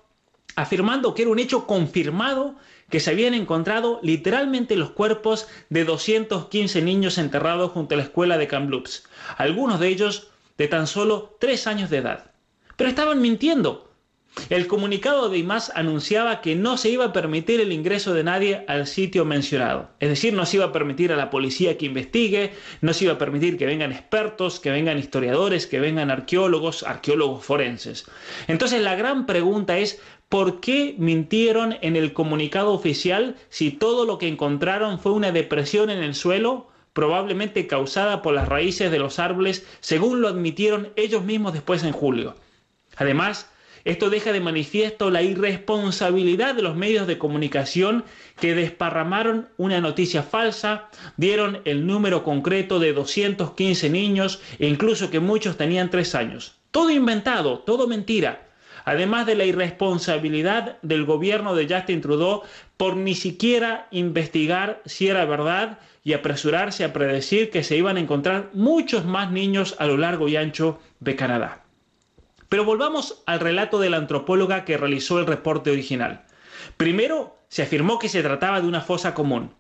[0.57, 2.57] afirmando que era un hecho confirmado
[2.91, 8.39] que se habían encontrado literalmente los cuerpos de 215 niños enterrados junto a la escuela
[8.39, 9.05] de Kamloops,
[9.37, 12.33] algunos de ellos de tan solo tres años de edad.
[12.77, 13.92] Pero estaban mintiendo,
[14.49, 18.65] el comunicado de IMAS anunciaba que no se iba a permitir el ingreso de nadie
[18.67, 19.91] al sitio mencionado.
[20.01, 23.15] Es decir, no se iba a permitir a la policía que investigue, no se iba
[23.15, 28.07] a permitir que vengan expertos, que vengan historiadores, que vengan arqueólogos, arqueólogos forenses.
[28.49, 34.19] Entonces la gran pregunta es, ¿por qué mintieron en el comunicado oficial si todo lo
[34.19, 36.69] que encontraron fue una depresión en el suelo?
[36.93, 41.93] probablemente causada por las raíces de los árboles, según lo admitieron ellos mismos después en
[41.93, 42.37] julio.
[42.97, 43.51] Además,
[43.85, 48.05] esto deja de manifiesto la irresponsabilidad de los medios de comunicación
[48.41, 55.21] que desparramaron una noticia falsa, dieron el número concreto de 215 niños e incluso que
[55.21, 56.57] muchos tenían tres años.
[56.71, 58.49] Todo inventado, todo mentira.
[58.85, 62.43] Además de la irresponsabilidad del gobierno de Justin Trudeau
[62.77, 68.01] por ni siquiera investigar si era verdad y apresurarse a predecir que se iban a
[68.01, 71.62] encontrar muchos más niños a lo largo y ancho de Canadá.
[72.53, 76.27] Pero volvamos al relato de la antropóloga que realizó el reporte original.
[76.77, 79.55] Primero, se afirmó que se trataba de una fosa común.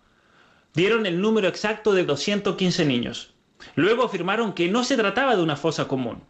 [0.75, 3.33] Dieron el número exacto de 215 niños.
[3.77, 6.23] Luego afirmaron que no se trataba de una fosa común.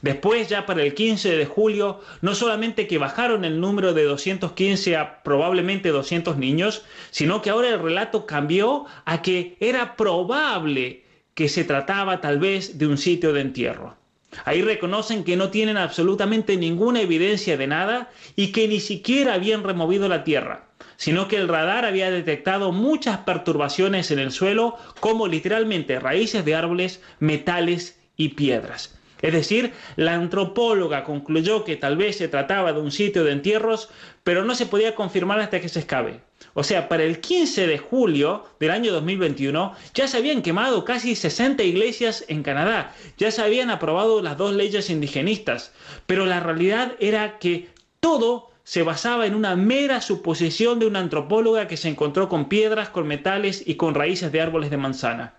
[0.00, 4.96] Después, ya para el 15 de julio, no solamente que bajaron el número de 215
[4.96, 11.48] a probablemente 200 niños, sino que ahora el relato cambió a que era probable que
[11.48, 14.01] se trataba tal vez de un sitio de entierro.
[14.44, 19.62] Ahí reconocen que no tienen absolutamente ninguna evidencia de nada y que ni siquiera habían
[19.62, 25.28] removido la tierra, sino que el radar había detectado muchas perturbaciones en el suelo, como
[25.28, 28.98] literalmente raíces de árboles, metales y piedras.
[29.22, 33.88] Es decir, la antropóloga concluyó que tal vez se trataba de un sitio de entierros,
[34.24, 36.20] pero no se podía confirmar hasta que se escabe.
[36.54, 41.14] O sea, para el 15 de julio del año 2021 ya se habían quemado casi
[41.14, 45.72] 60 iglesias en Canadá, ya se habían aprobado las dos leyes indigenistas,
[46.06, 51.68] pero la realidad era que todo se basaba en una mera suposición de una antropóloga
[51.68, 55.34] que se encontró con piedras, con metales y con raíces de árboles de manzana.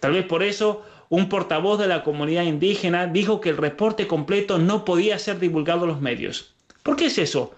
[0.00, 4.58] Tal vez por eso un portavoz de la comunidad indígena dijo que el reporte completo
[4.58, 6.54] no podía ser divulgado a los medios.
[6.82, 7.54] ¿Por qué es eso?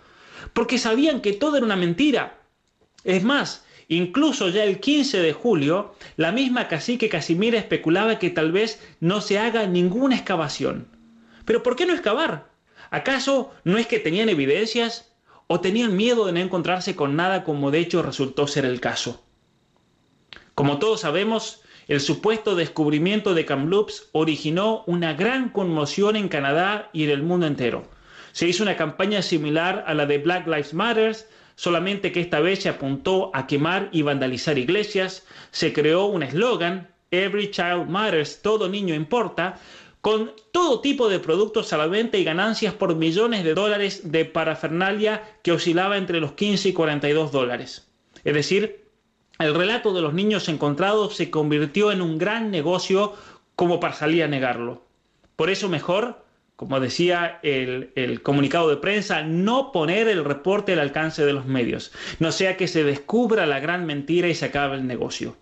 [0.52, 2.40] Porque sabían que todo era una mentira,
[3.04, 8.52] es más, incluso ya el 15 de julio, la misma cacique Casimira especulaba que tal
[8.52, 10.88] vez no se haga ninguna excavación.
[11.44, 12.50] Pero ¿por qué no excavar?
[12.90, 15.12] ¿Acaso no es que tenían evidencias
[15.46, 19.24] o tenían miedo de no encontrarse con nada como de hecho resultó ser el caso?
[20.54, 27.02] Como todos sabemos, el supuesto descubrimiento de Kamloops originó una gran conmoción en Canadá y
[27.02, 27.82] en el mundo entero.
[28.30, 31.16] Se hizo una campaña similar a la de Black Lives Matter,
[31.56, 36.86] solamente que esta vez se apuntó a quemar y vandalizar iglesias, se creó un eslogan,
[37.10, 39.58] Every Child Matters, todo niño importa,
[40.00, 44.26] con todo tipo de productos a la venta y ganancias por millones de dólares de
[44.26, 47.88] parafernalia que oscilaba entre los 15 y 42 dólares.
[48.22, 48.79] Es decir,
[49.40, 53.14] el relato de los niños encontrados se convirtió en un gran negocio
[53.56, 54.82] como para salir a negarlo.
[55.36, 56.22] Por eso mejor,
[56.56, 61.90] como decía el, comunicado de prensa, no poner el reporte al alcance de los medios,
[62.18, 65.36] no sea que se descubra la gran mentira y se acabe el negocio.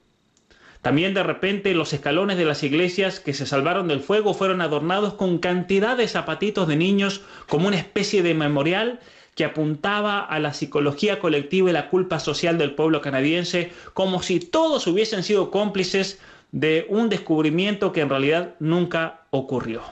[0.81, 5.15] También de repente los escalones de las iglesias que se salvaron del fuego fueron adornados
[5.15, 9.01] con cantidad de zapatitos de niños como una especie de memorial
[9.39, 14.41] que apuntaba a la psicología colectiva y la culpa social del pueblo canadiense, como si
[14.41, 16.19] todos hubiesen sido cómplices
[16.51, 19.83] de un descubrimiento que en realidad nunca ocurrió.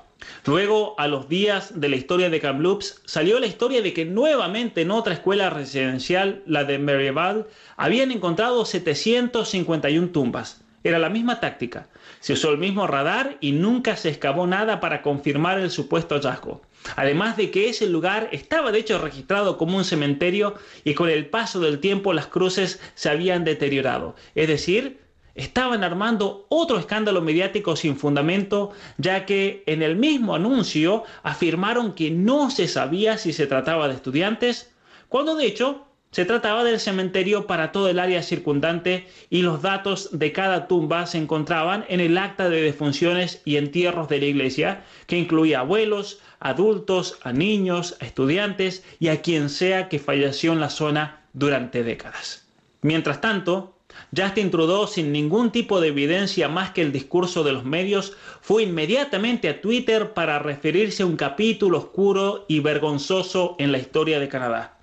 [0.46, 4.80] Luego, a los días de la historia de Kamloops, salió la historia de que nuevamente
[4.80, 7.44] en otra escuela residencial, la de Merivale,
[7.76, 10.60] habían encontrado 751 tumbas.
[10.82, 11.86] Era la misma táctica.
[12.18, 16.62] Se usó el mismo radar y nunca se excavó nada para confirmar el supuesto hallazgo.
[16.94, 21.26] Además de que ese lugar estaba de hecho registrado como un cementerio y con el
[21.26, 24.14] paso del tiempo las cruces se habían deteriorado.
[24.34, 25.00] Es decir,
[25.34, 32.10] estaban armando otro escándalo mediático sin fundamento, ya que en el mismo anuncio afirmaron que
[32.10, 34.72] no se sabía si se trataba de estudiantes,
[35.08, 40.08] cuando de hecho se trataba del cementerio para todo el área circundante y los datos
[40.12, 44.84] de cada tumba se encontraban en el acta de defunciones y entierros de la iglesia,
[45.06, 50.60] que incluía abuelos, adultos, a niños, a estudiantes y a quien sea que falleció en
[50.60, 52.46] la zona durante décadas.
[52.82, 53.76] Mientras tanto,
[54.16, 58.62] Justin Trudeau, sin ningún tipo de evidencia más que el discurso de los medios, fue
[58.62, 64.28] inmediatamente a Twitter para referirse a un capítulo oscuro y vergonzoso en la historia de
[64.28, 64.75] Canadá.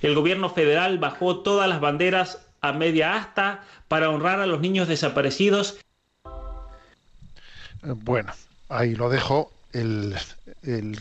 [0.00, 4.88] El gobierno federal bajó todas las banderas a media asta para honrar a los niños
[4.88, 5.78] desaparecidos.
[7.82, 8.32] Bueno,
[8.68, 10.16] ahí lo dejo el,
[10.62, 10.98] el,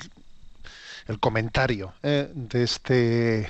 [1.19, 3.49] comentario eh, de este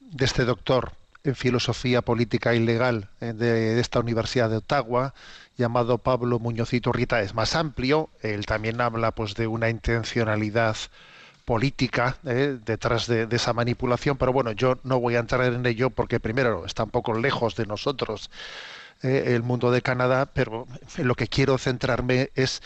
[0.00, 0.92] de este doctor
[1.24, 5.14] en filosofía política y legal eh, de, de, esta Universidad de Ottawa
[5.56, 10.76] llamado Pablo Muñozito Rita es más amplio él también habla pues de una intencionalidad
[11.46, 15.88] política eh, detrás de, esa manipulación, pero bueno, yo no voy a entrar en ello
[15.90, 18.30] porque primero está un poco lejos de nosotros
[19.02, 20.66] eh, el mundo de Canadá, pero
[20.98, 22.62] lo que quiero centrarme es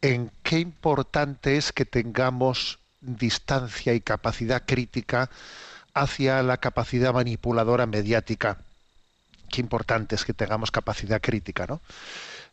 [0.00, 5.28] en qué importante es que tengamos distancia y capacidad crítica
[5.92, 8.56] hacia la capacidad manipuladora mediática.
[9.50, 11.82] Qué importante es que tengamos capacidad crítica, ¿no?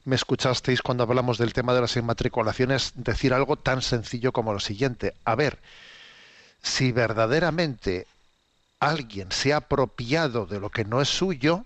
[0.10, 4.60] Me escuchasteis cuando hablamos del tema de las inmatriculaciones decir algo tan sencillo como lo
[4.60, 5.14] siguiente.
[5.24, 5.60] A ver,
[6.62, 8.08] si verdaderamente
[8.80, 11.64] alguien se ha apropiado de lo que no es suyo,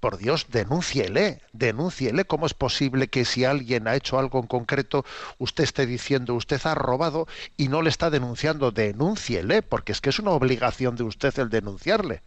[0.00, 2.26] por Dios, denúnciele, denúnciele.
[2.26, 5.04] ¿Cómo es posible que si alguien ha hecho algo en concreto,
[5.38, 8.72] usted esté diciendo usted ha robado y no le está denunciando?
[8.72, 12.22] Denúnciele, porque es que es una obligación de usted el denunciarle.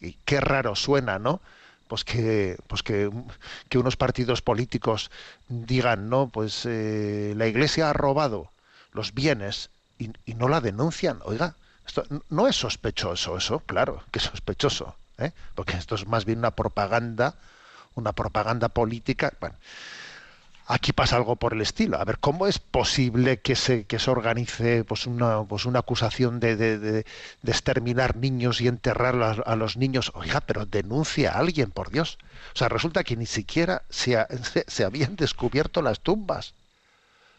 [0.00, 1.40] Y qué raro suena, ¿no?
[1.88, 3.10] Pues que pues que,
[3.68, 5.10] que, unos partidos políticos
[5.48, 8.50] digan no pues eh, la iglesia ha robado
[8.92, 11.54] los bienes y, y, no la denuncian oiga
[11.86, 15.32] esto no es sospechoso eso claro que es sospechoso ¿eh?
[15.54, 17.34] porque esto es más bien una propaganda
[17.94, 19.56] una propaganda política bueno
[20.68, 21.98] aquí pasa algo por el estilo.
[21.98, 26.40] A ver, ¿cómo es posible que se, que se organice pues una, pues una acusación
[26.40, 27.04] de, de, de,
[27.46, 30.12] exterminar niños y enterrar a, los niños?
[30.14, 32.18] Oiga, pero denuncia a alguien, por Dios.
[32.54, 36.52] O sea, resulta que ni siquiera se, se, se habían descubierto las tumbas.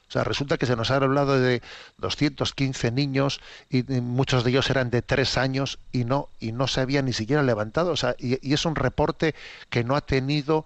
[0.10, 1.62] O sea, resulta que se nos ha hablado de
[2.00, 6.82] 215 niños y muchos de ellos eran de tres años y no y no se
[6.82, 7.92] habían ni siquiera levantado.
[7.92, 9.36] O sea, y es un reporte
[9.70, 10.66] que no ha tenido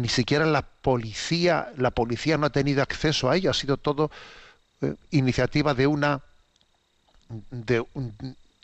[0.00, 4.10] ni siquiera la policía, la policía no ha tenido acceso a ello, ha sido todo
[4.80, 6.22] eh, iniciativa de una
[7.50, 8.14] de un,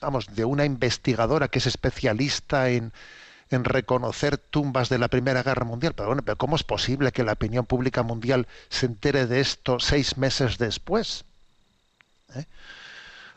[0.01, 2.93] vamos, de una investigadora que es especialista en,
[3.51, 5.95] en reconocer tumbas de la Primera Guerra Mundial.
[5.95, 9.81] Pero bueno, pero ¿cómo es posible que la opinión pública mundial se entere de esto
[9.81, 11.25] seis meses después?
[12.35, 12.45] ¿Eh?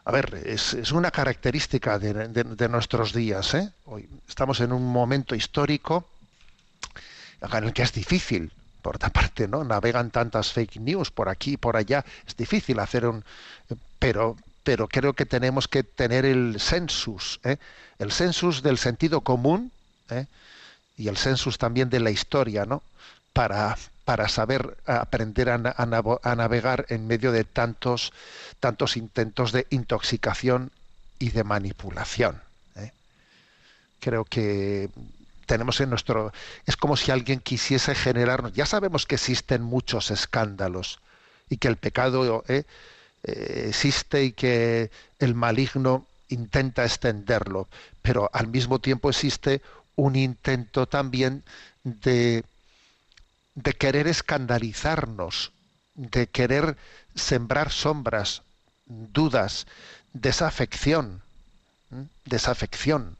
[0.05, 3.55] A ver, es, es, una característica de, de, nuestros días.
[3.55, 3.71] ¿eh?
[3.85, 6.07] Hoy estamos en un momento histórico
[7.51, 9.63] en el que es difícil, por otra parte, ¿no?
[9.63, 13.23] Navegan tantas fake news por aquí y por allá, es difícil hacer un...
[13.97, 17.57] Pero, pero creo que tenemos que tener el census, ¿eh?
[17.97, 19.71] el census del sentido común
[20.09, 20.27] ¿eh?
[20.97, 22.83] y el census también de la historia, ¿no?
[23.33, 23.75] Para,
[24.05, 25.57] para saber aprender a,
[26.35, 28.13] navegar en medio de tantos,
[28.59, 30.71] tantos intentos de intoxicación
[31.17, 32.39] y de manipulación.
[32.75, 32.91] ¿eh?
[33.99, 34.89] Creo que
[35.45, 36.33] tenemos en nuestro
[36.65, 40.99] es como si alguien quisiese generarnos ya sabemos que existen muchos escándalos
[41.49, 42.63] y que el pecado eh,
[43.23, 47.67] eh, existe y que el maligno intenta extenderlo,
[48.01, 49.61] pero al mismo tiempo existe
[49.95, 51.43] un intento también
[51.83, 52.43] de,
[53.55, 55.51] de querer escandalizarnos,
[55.93, 56.77] de querer
[57.15, 58.41] sembrar sombras,
[58.85, 59.67] dudas,
[60.13, 61.21] desafección,
[62.25, 63.17] desafección.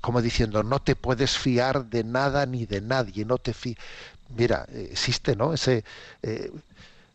[0.00, 3.76] Como diciendo no te puedes fiar de nada ni de nadie, no te fi
[4.36, 5.84] mira existe no ese
[6.22, 6.50] eh,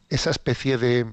[0.10, 1.06] esa especie de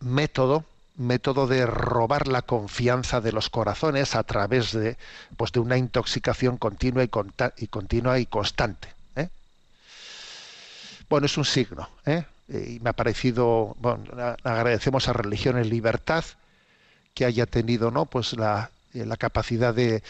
[0.00, 0.64] método
[0.96, 4.96] método de robar la confianza de los corazones a través de
[5.36, 7.10] pues de una intoxicación continua y,
[7.56, 9.28] y continua y constante ¿eh?
[11.08, 11.88] bueno es un signo
[12.48, 14.04] y me ha parecido bueno
[14.44, 16.24] agradecemos a religión en libertad
[17.14, 20.02] que haya tenido no pues la eh, la capacidad de,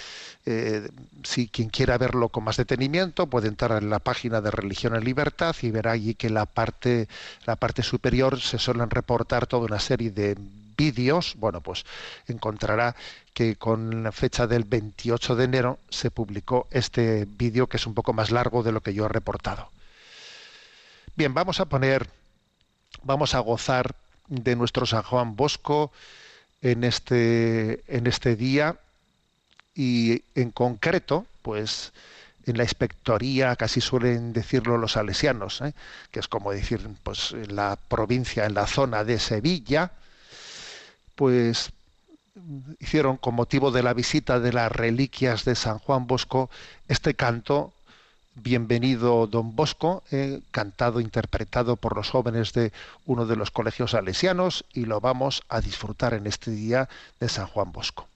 [0.46, 0.88] eh,
[1.22, 5.04] si quien quiera verlo con más detenimiento, puede entrar en la página de Religión en
[5.04, 7.08] Libertad y verá allí que la parte,
[7.44, 10.36] la parte superior se suelen reportar toda una serie de
[10.76, 11.34] vídeos.
[11.36, 11.84] Bueno, pues
[12.26, 12.96] encontrará
[13.34, 17.94] que con la fecha del 28 de enero se publicó este vídeo que es un
[17.94, 19.70] poco más largo de lo que yo he reportado.
[21.16, 22.08] Bien, vamos a poner,
[23.02, 23.94] vamos a gozar
[24.28, 25.92] de nuestro San Juan Bosco
[26.62, 28.76] en este, en este día
[29.74, 31.92] y en concreto, pues
[32.46, 35.74] en la inspectoría, casi suelen decirlo los salesianos, ¿eh?
[36.10, 39.92] que es como decir, pues en la provincia, en la zona de Sevilla,
[41.14, 41.70] pues
[42.78, 46.50] hicieron con motivo de la visita de las reliquias de San Juan Bosco
[46.88, 47.72] este canto
[48.34, 52.72] Bienvenido Don Bosco, eh, cantado, interpretado por los jóvenes de
[53.04, 57.46] uno de los colegios salesianos y lo vamos a disfrutar en este día de San
[57.46, 58.06] Juan Bosco.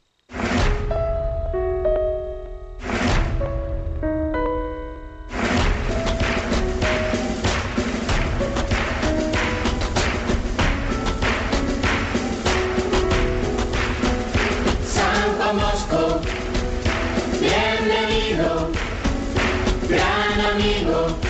[19.89, 21.24] gran amigo.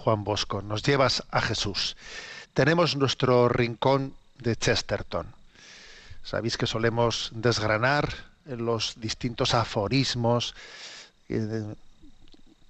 [0.00, 1.96] Juan Bosco, nos llevas a Jesús.
[2.54, 5.26] Tenemos nuestro rincón de Chesterton.
[6.24, 8.08] Sabéis que solemos desgranar
[8.46, 10.54] los distintos aforismos
[11.28, 11.74] eh,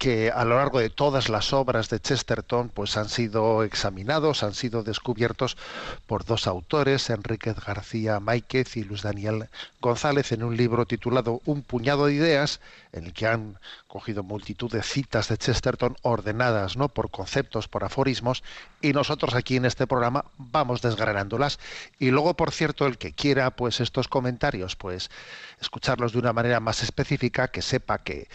[0.00, 4.54] que a lo largo de todas las obras de Chesterton pues han sido examinados, han
[4.54, 5.58] sido descubiertos
[6.06, 9.50] por dos autores, Enrique García Máiquez y Luis Daniel
[9.82, 12.60] González, en un libro titulado Un puñado de ideas,
[12.92, 16.88] en el que han cogido multitud de citas de Chesterton ordenadas ¿no?
[16.88, 18.42] por conceptos, por aforismos,
[18.80, 21.58] y nosotros aquí en este programa vamos desgranándolas.
[21.98, 25.10] Y luego, por cierto, el que quiera pues estos comentarios, pues
[25.60, 28.28] escucharlos de una manera más específica, que sepa que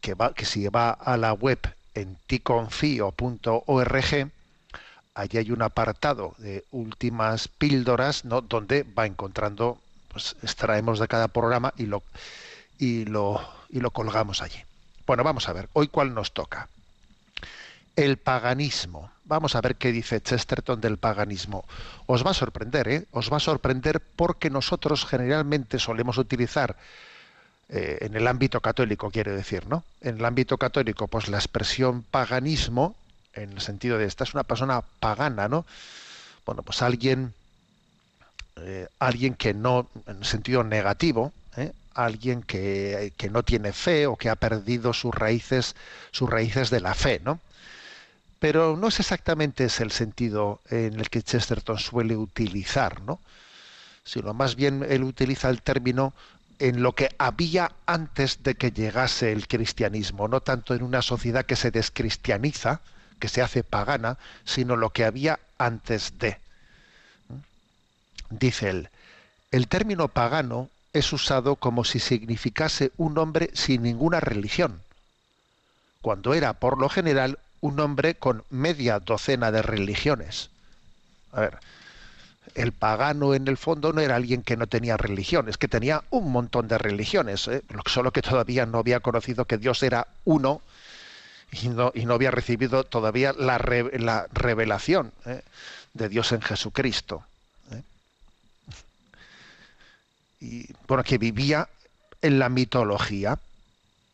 [0.00, 1.58] que, va, que si va a la web
[1.94, 4.04] en ticonfio.org,
[5.14, 8.40] allí hay un apartado de últimas píldoras, ¿no?
[8.40, 9.78] donde va encontrando,
[10.12, 12.02] pues extraemos de cada programa y lo,
[12.78, 14.60] y lo, y lo colgamos allí.
[15.06, 16.68] Bueno, vamos a ver, hoy cuál nos toca.
[17.96, 19.10] El paganismo.
[19.24, 21.64] Vamos a ver qué dice Chesterton del paganismo.
[22.06, 23.06] Os va a sorprender, ¿eh?
[23.10, 26.76] Os va a sorprender porque nosotros generalmente solemos utilizar
[27.72, 29.84] eh, en el ámbito católico, quiero decir, ¿no?
[30.00, 32.96] En el ámbito católico, pues la expresión paganismo,
[33.32, 35.64] en el sentido de esta es una persona pagana, ¿no?
[36.44, 37.32] Bueno, pues alguien,
[38.56, 41.70] eh, alguien que no, en sentido negativo, ¿eh?
[41.94, 45.76] alguien que, que, no tiene fe o que ha perdido sus raíces,
[46.10, 47.38] sus raíces de la fe, ¿no?
[48.40, 53.20] Pero no es exactamente ese el sentido en el que Chesterton suele utilizar, ¿no?
[54.02, 56.14] Sino más bien él utiliza el término
[56.60, 61.46] en lo que había antes de que llegase el cristianismo, no tanto en una sociedad
[61.46, 62.80] que se descristianiza,
[63.18, 66.38] que se hace pagana, sino lo que había antes de.
[68.28, 68.88] Dice él,
[69.50, 74.82] el término pagano es usado como si significase un hombre sin ninguna religión,
[76.02, 80.50] cuando era por lo general un hombre con media docena de religiones.
[81.32, 81.58] A ver,
[82.54, 86.02] el pagano en el fondo no era alguien que no tenía religión, es que tenía
[86.10, 87.62] un montón de religiones, ¿eh?
[87.86, 90.60] solo que todavía no había conocido que Dios era uno
[91.52, 95.42] y no, había recibido todavía la revelación ¿eh?
[95.94, 97.24] de Dios en Jesucristo.
[97.72, 97.82] ¿eh?
[100.40, 101.68] Y bueno, que vivía
[102.22, 103.38] en la mitología,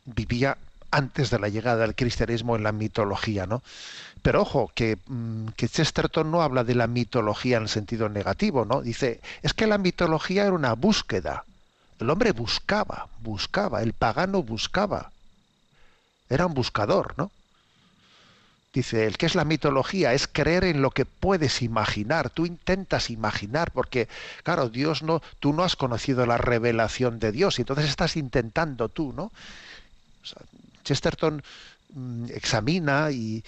[0.04, 0.56] vivía
[0.90, 3.62] antes de la llegada del cristianismo en la mitología, ¿no?
[4.26, 8.64] Pero ojo, que, mm, que, Chesterton no habla de la mitología en el sentido negativo,
[8.64, 8.82] ¿no?
[8.82, 11.44] Dice, es que la mitología era una búsqueda.
[12.00, 15.12] El hombre buscaba, buscaba, el pagano buscaba.
[16.28, 17.30] Era un buscador, ¿no?
[18.72, 22.28] Dice, el que es la mitología es creer en lo que puedes imaginar.
[22.28, 24.08] Tú intentas imaginar, porque,
[24.42, 28.88] claro, Dios no, tú no has conocido la revelación de Dios, y entonces estás intentando
[28.88, 29.30] tú, ¿no?
[30.82, 31.44] Chesterton
[32.28, 33.44] examina y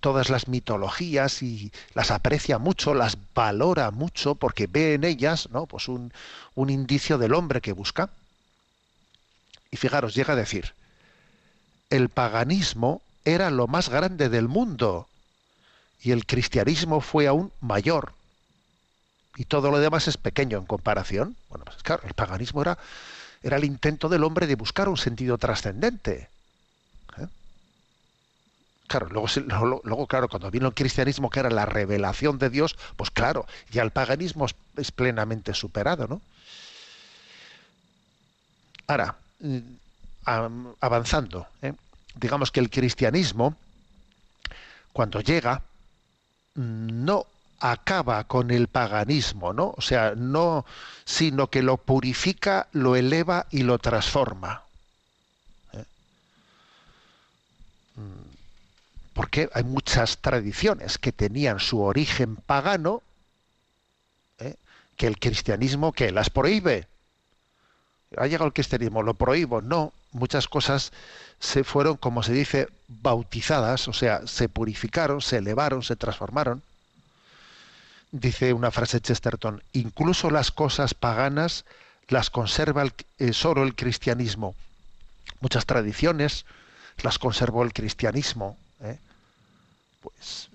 [0.00, 5.66] todas las mitologías y las aprecia mucho, las valora mucho porque ve en ellas ¿no?
[5.66, 6.12] pues un,
[6.54, 8.10] un indicio del hombre que busca.
[9.70, 10.74] Y fijaros, llega a decir,
[11.90, 15.08] el paganismo era lo más grande del mundo
[16.02, 18.12] y el cristianismo fue aún mayor.
[19.36, 21.36] Y todo lo demás es pequeño en comparación.
[21.48, 22.76] Bueno, pues claro, el paganismo era,
[23.42, 26.28] era el intento del hombre de buscar un sentido trascendente
[28.92, 33.10] Claro, luego, luego, claro, cuando vino el cristianismo, que era la revelación de Dios, pues
[33.10, 34.44] claro, ya el paganismo
[34.76, 36.20] es, plenamente superado, ¿no?
[38.86, 39.16] Ahora,
[40.78, 41.72] avanzando, ¿eh?
[42.16, 43.56] digamos que el cristianismo,
[44.92, 45.62] cuando llega,
[46.54, 47.24] no
[47.60, 49.72] acaba con el paganismo, ¿no?
[49.74, 50.66] O sea, no,
[51.06, 54.64] sino que lo purifica, lo eleva y lo transforma.
[55.72, 55.84] ¿eh?
[59.14, 63.02] Porque hay muchas tradiciones que tenían su origen pagano,
[64.38, 64.56] ¿eh?
[64.96, 66.86] que el cristianismo que las prohíbe.
[68.16, 69.60] Ha llegado el cristianismo, lo prohíbo.
[69.60, 70.92] No, muchas cosas
[71.38, 76.62] se fueron, como se dice, bautizadas, o sea, se purificaron, se elevaron, se transformaron.
[78.10, 81.64] Dice una frase Chesterton, incluso las cosas paganas
[82.08, 84.54] las conserva el, eh, solo el cristianismo.
[85.40, 86.44] Muchas tradiciones
[87.02, 88.98] las conservó el cristianismo ¿eh?
[90.02, 90.48] pues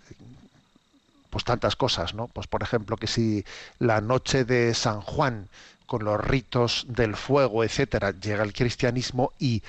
[1.30, 2.28] pues tantas cosas, ¿no?
[2.28, 3.46] Pues por ejemplo que si
[3.80, 5.50] la noche de San Juan
[5.86, 9.62] con los ritos del fuego, etcétera, llega el cristianismo y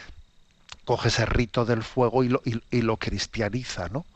[0.85, 4.07] coge ese rito del fuego y lo, y, lo cristianiza, ¿no?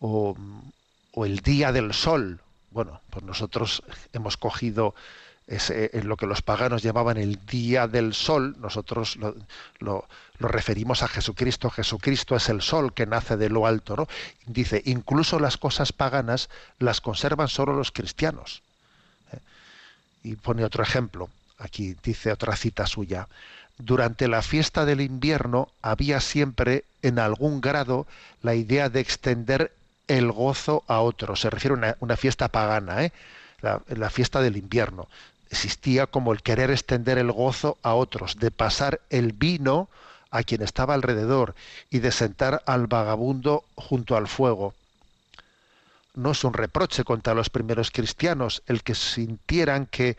[0.00, 0.36] O,
[1.12, 2.40] o, el día del sol.
[2.70, 3.82] Bueno, pues nosotros
[4.12, 4.94] hemos cogido
[5.52, 9.34] es eh, lo que los paganos llamaban el día del sol, nosotros lo,
[9.80, 11.70] lo- referimos a Jesucristo.
[11.70, 13.94] Jesucristo es el sol que nace de lo alto.
[13.96, 14.08] ¿no?
[14.46, 16.48] Dice, incluso las cosas paganas
[16.78, 18.62] las conservan solo los cristianos.
[19.32, 19.38] ¿eh?
[20.24, 21.28] Y pone otro ejemplo.
[21.58, 23.28] Aquí dice otra cita suya.
[23.78, 28.06] Durante la fiesta del invierno había siempre en algún grado
[28.42, 29.72] la idea de extender
[30.08, 31.40] el gozo a otros.
[31.40, 33.12] Se refiere a una, fiesta pagana, ¿eh?
[33.60, 35.06] la fiesta del invierno.
[35.52, 39.90] Existía como el querer extender el gozo a otros, de pasar el vino
[40.30, 41.54] a quien estaba alrededor
[41.90, 44.72] y de sentar al vagabundo junto al fuego.
[46.14, 50.16] No es un reproche contra los primeros cristianos el que sintieran que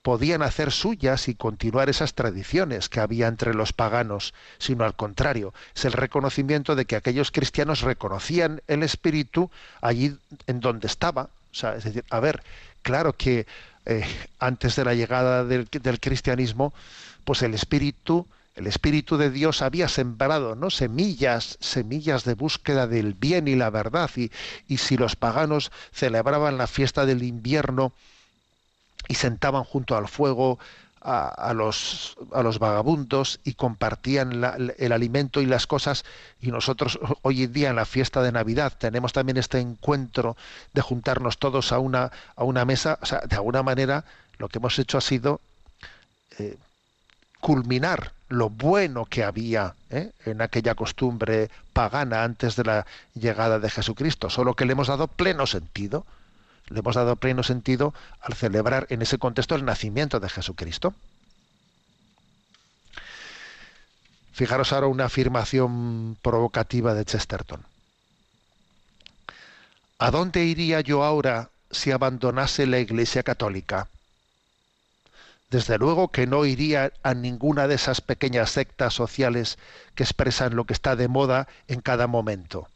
[0.00, 5.52] podían hacer suyas y continuar esas tradiciones que había entre los paganos, sino al contrario,
[5.76, 9.50] es el reconocimiento de que aquellos cristianos reconocían el espíritu
[9.82, 10.16] allí
[10.46, 11.24] en donde estaba.
[11.24, 12.42] O sea, es decir, a ver,
[12.80, 13.46] claro que
[13.86, 14.04] eh,
[14.38, 15.68] antes de la llegada del,
[16.00, 16.72] cristianismo,
[17.24, 18.26] pues el espíritu,
[18.56, 20.70] el espíritu de Dios había sembrado, ¿no?
[20.70, 24.10] Semillas, semillas de búsqueda del bien y la verdad.
[24.68, 27.92] Y si los paganos celebraban la fiesta del invierno,
[29.08, 30.58] y sentaban junto al fuego
[31.04, 36.04] a, los, a los vagabundos y compartían la- el alimento y las cosas
[36.40, 40.36] y nosotros hoy en día en la fiesta de Navidad tenemos también este encuentro
[40.72, 44.04] de juntarnos todos a una, a una mesa, o sea, de alguna manera
[44.38, 45.40] lo que hemos hecho ha sido
[46.38, 46.56] eh,
[47.40, 50.12] culminar lo bueno que había ¿eh?
[50.24, 55.08] en aquella costumbre pagana antes de la llegada de Jesucristo, solo que le hemos dado
[55.08, 56.06] pleno sentido
[56.68, 60.94] le hemos dado pleno sentido al celebrar en ese contexto el nacimiento de Jesucristo.
[64.32, 67.62] Fijaros ahora una afirmación provocativa de Chesterton.
[69.98, 73.88] ¿A dónde iría yo ahora si abandonase la Iglesia Católica?
[75.50, 79.58] Desde luego que no iría a ninguna de esas pequeñas sectas sociales
[79.94, 82.68] que expresan lo que está de moda en cada momento.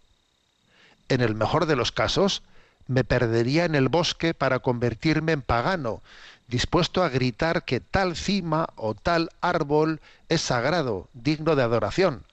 [1.08, 2.42] En el mejor de los casos,
[2.88, 6.02] me perdería en el bosque para convertirme en pagano,
[6.48, 12.24] dispuesto a gritar que tal cima o tal árbol es sagrado, digno de adoración.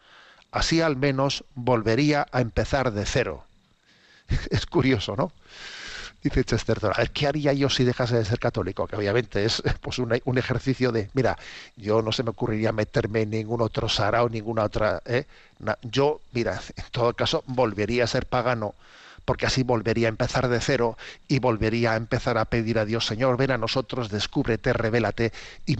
[0.51, 3.43] Así al menos volvería a empezar de cero.
[4.51, 5.31] Es curioso, ¿no?
[6.23, 8.87] Dice Chesterton, a ver, ¿qué haría yo si dejase de ser católico?
[8.87, 11.37] Que obviamente es pues un, un ejercicio de, mira,
[11.75, 15.01] yo no se me ocurriría meterme en ningún otro sarao, ninguna otra...
[15.05, 15.25] ¿eh?
[15.81, 18.73] Yo, mira, en todo caso, volvería a ser pagano
[19.25, 20.97] porque así volvería a empezar de cero
[21.27, 25.31] y volvería a empezar a pedir a Dios, Señor, ven a nosotros, descúbrete, revélate,
[25.65, 25.77] y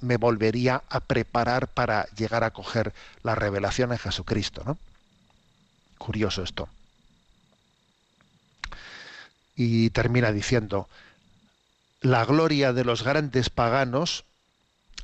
[0.00, 2.92] me volvería a preparar para llegar a coger
[3.22, 4.78] la revelación en Jesucristo, ¿no?
[5.98, 6.68] Curioso esto.
[9.54, 10.88] Y termina diciendo,
[12.00, 14.24] la gloria de los grandes paganos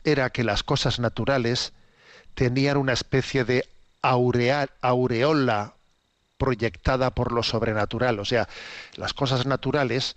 [0.05, 1.73] era que las cosas naturales
[2.35, 3.69] tenían una especie de
[4.01, 5.75] aureola
[6.39, 8.19] proyectada por lo sobrenatural.
[8.21, 8.49] O sea,
[8.97, 10.17] las cosas naturales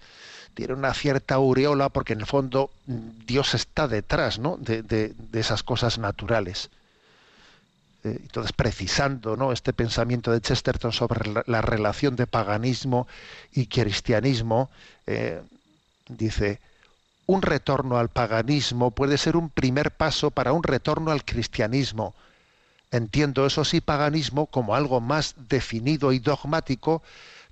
[0.54, 4.58] tienen una cierta aureola porque en el fondo Dios está detrás ¿no?
[4.58, 6.70] de, esas cosas naturales.
[8.04, 9.52] Eh, entonces, precisando ¿no?
[9.52, 13.08] este pensamiento de Chesterton sobre la, la relación de paganismo
[13.54, 14.70] y cristianismo,
[15.08, 15.42] eh,
[16.08, 16.60] dice,
[17.28, 22.14] un retorno al paganismo puede ser un primer paso para un retorno al cristianismo.
[22.92, 27.02] Entiendo eso sí paganismo como algo más definido y dogmático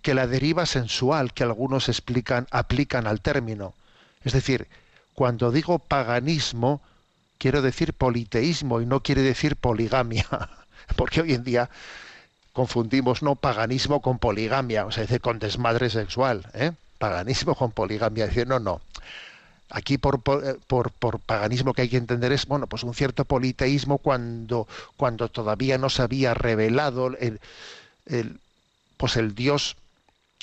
[0.01, 3.73] que la deriva sensual que algunos explican, aplican al término.
[4.23, 4.67] Es decir,
[5.13, 6.81] cuando digo paganismo,
[7.37, 10.27] quiero decir politeísmo y no quiere decir poligamia,
[10.97, 11.69] porque hoy en día
[12.53, 16.73] confundimos no paganismo con poligamia, o sea, con desmadre sexual, ¿eh?
[16.97, 18.81] paganismo con poligamia, decir, no, no.
[19.69, 24.67] Aquí eh, por- paganismo que hay que entender es bueno pues un cierto politeísmo cuando,
[24.97, 27.39] cuando todavía no se había revelado el,
[28.97, 29.75] pues el Dios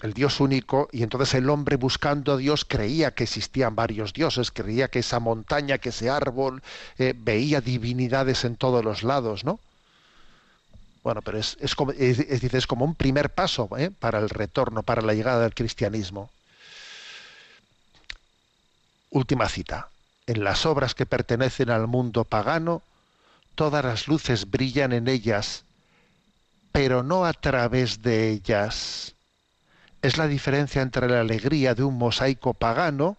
[0.03, 4.51] el Dios único y entonces el hombre buscando a Dios creía que existían varios dioses,
[4.51, 6.62] creía que esa montaña, que ese árbol
[6.99, 9.61] eh, veía divinidades en todos los lados, ¿no?
[11.03, 13.91] Bueno, pero es, es como, es, es es como un primer paso ¿eh?
[13.91, 16.31] para el retorno, para la llegada del cristianismo.
[19.11, 19.88] Última cita.
[20.26, 22.82] En las obras que pertenecen al mundo pagano,
[23.54, 25.64] todas las luces brillan en ellas,
[26.72, 29.14] pero no a través de ellas.
[30.02, 33.16] Es la diferencia entre la alegría de un mosaico pagano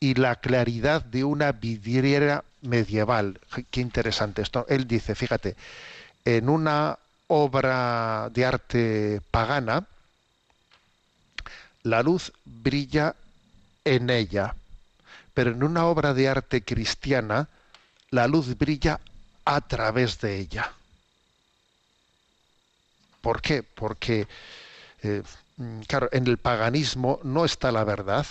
[0.00, 3.38] y la claridad de una vidriera medieval.
[3.70, 4.66] Qué interesante esto.
[4.68, 5.56] Él dice, fíjate,
[6.24, 9.86] en una obra de arte pagana,
[11.82, 13.14] la luz brilla
[13.84, 14.54] en ella,
[15.34, 17.48] pero en una obra de arte cristiana
[18.10, 19.00] la luz brilla
[19.44, 20.72] a través de ella.
[23.20, 23.62] ¿Por qué?
[23.62, 24.26] Porque,
[25.02, 25.22] eh,
[25.58, 28.26] mm, claro, en el paganismo no está la verdad.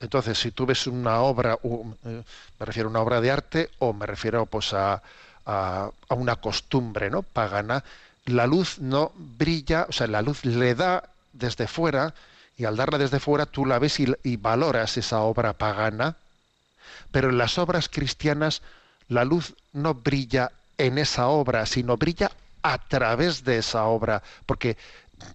[0.00, 2.24] Entonces, si tú ves una obra, eh,
[2.58, 5.02] me refiero a una obra de arte o me refiero pues a,
[5.46, 7.22] a- a una costumbre ¿no?
[7.22, 7.84] pagana,
[8.26, 12.14] la luz no brilla, o sea, la luz le da desde fuera
[12.56, 16.16] y al darla desde fuera tú la ves y, valoras esa obra pagana,
[17.10, 18.62] pero en las obras cristianas
[19.08, 22.30] la luz no brilla en esa obra, sino brilla
[22.62, 24.76] a través de esa obra, porque,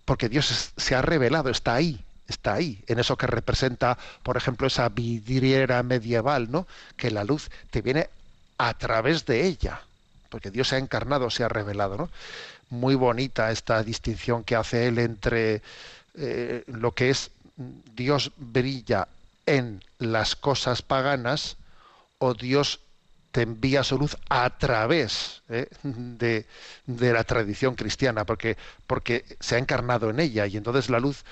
[0.06, 4.68] porque Dios se ha revelado, está ahí, está ahí, en eso que representa, por ejemplo,
[4.68, 6.68] esa vidriera medieval, ¿no?
[6.96, 8.10] Que la luz te viene
[8.58, 9.82] a través de ella,
[10.30, 12.10] porque Dios se ha encarnado, se ha revelado, ¿no?
[12.70, 15.62] Muy bonita esta distinción que hace él entre
[16.18, 17.32] eh, lo que es
[17.96, 19.08] Dios brilla
[19.46, 21.58] en las cosas paganas
[22.20, 22.80] o Dios
[23.32, 25.68] te envía su luz a través ¿eh?
[25.84, 26.46] de,
[26.86, 28.58] de la tradición cristiana, porque,
[28.88, 31.24] porque se ha encarnado en ella y entonces la luz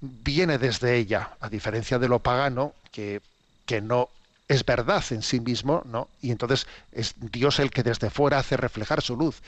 [0.00, 3.20] viene desde ella, a diferencia de lo pagano, que,
[3.64, 4.08] que no
[4.48, 6.08] es verdad en sí mismo, ¿no?
[6.20, 9.42] Y entonces es Dios el que desde fuera hace reflejar su luz,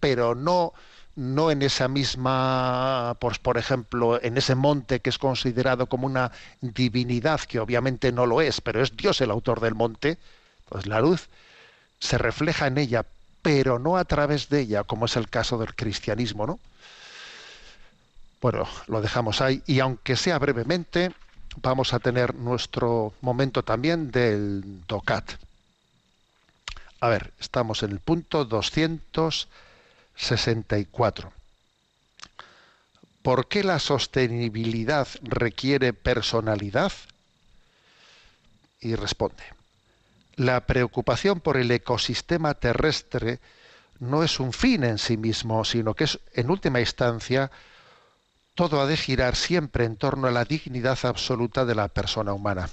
[0.00, 0.72] pero no
[1.16, 6.32] no en esa misma, pues por ejemplo, en ese monte que es considerado como una
[6.60, 10.18] divinidad, que obviamente no lo es, pero es Dios el autor del monte,
[10.68, 11.28] pues la luz
[11.98, 13.04] se refleja en ella,
[13.42, 16.58] pero no a través de ella, como es el caso del cristianismo, ¿no?
[18.40, 21.12] Bueno, lo dejamos ahí y aunque sea brevemente,
[21.60, 25.32] vamos a tener nuestro momento también del DOCAT.
[27.00, 28.44] A ver, estamos en el punto
[30.20, 31.32] 264.
[33.22, 36.92] ¿Por qué la sostenibilidad requiere personalidad?
[38.80, 39.42] Y responde,
[40.36, 43.40] la preocupación por el ecosistema terrestre
[43.98, 47.50] no es un fin en sí mismo, sino que es, en última instancia,
[48.54, 52.70] todo ha de girar siempre en torno a la dignidad absoluta de la persona humana.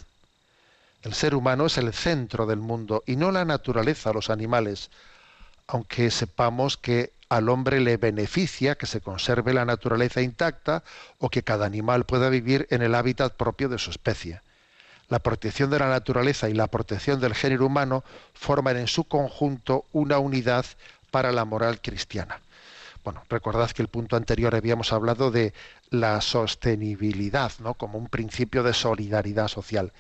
[1.02, 4.89] El ser humano es el centro del mundo y no la naturaleza, los animales,
[5.68, 10.84] aunque sepamos que al hombre le beneficia que se conserve la naturaleza intacta
[11.19, 14.41] o que cada animal pueda vivir en el hábitat propio de su especie.
[15.09, 18.03] La protección de la naturaleza y la protección del género humano
[18.34, 20.65] forman en su conjunto una unidad
[21.11, 22.41] para la moral cristiana.
[23.03, 25.53] Bueno, recordad que el punto anterior habíamos hablado de
[25.89, 27.73] la sostenibilidad, ¿no?
[27.73, 29.93] Como un principio de solidaridad social.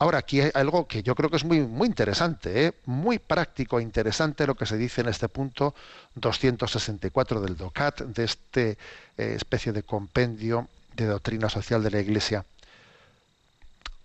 [0.00, 2.72] Ahora, aquí hay algo que yo creo que es muy, muy interesante, ¿eh?
[2.86, 5.74] muy práctico e interesante lo que se dice en este punto
[6.14, 8.78] 264 del DOCAT, de este
[9.16, 12.44] eh, especie de compendio de doctrina social de la Iglesia.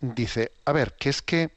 [0.02, 1.52] Dice, a ver, que es que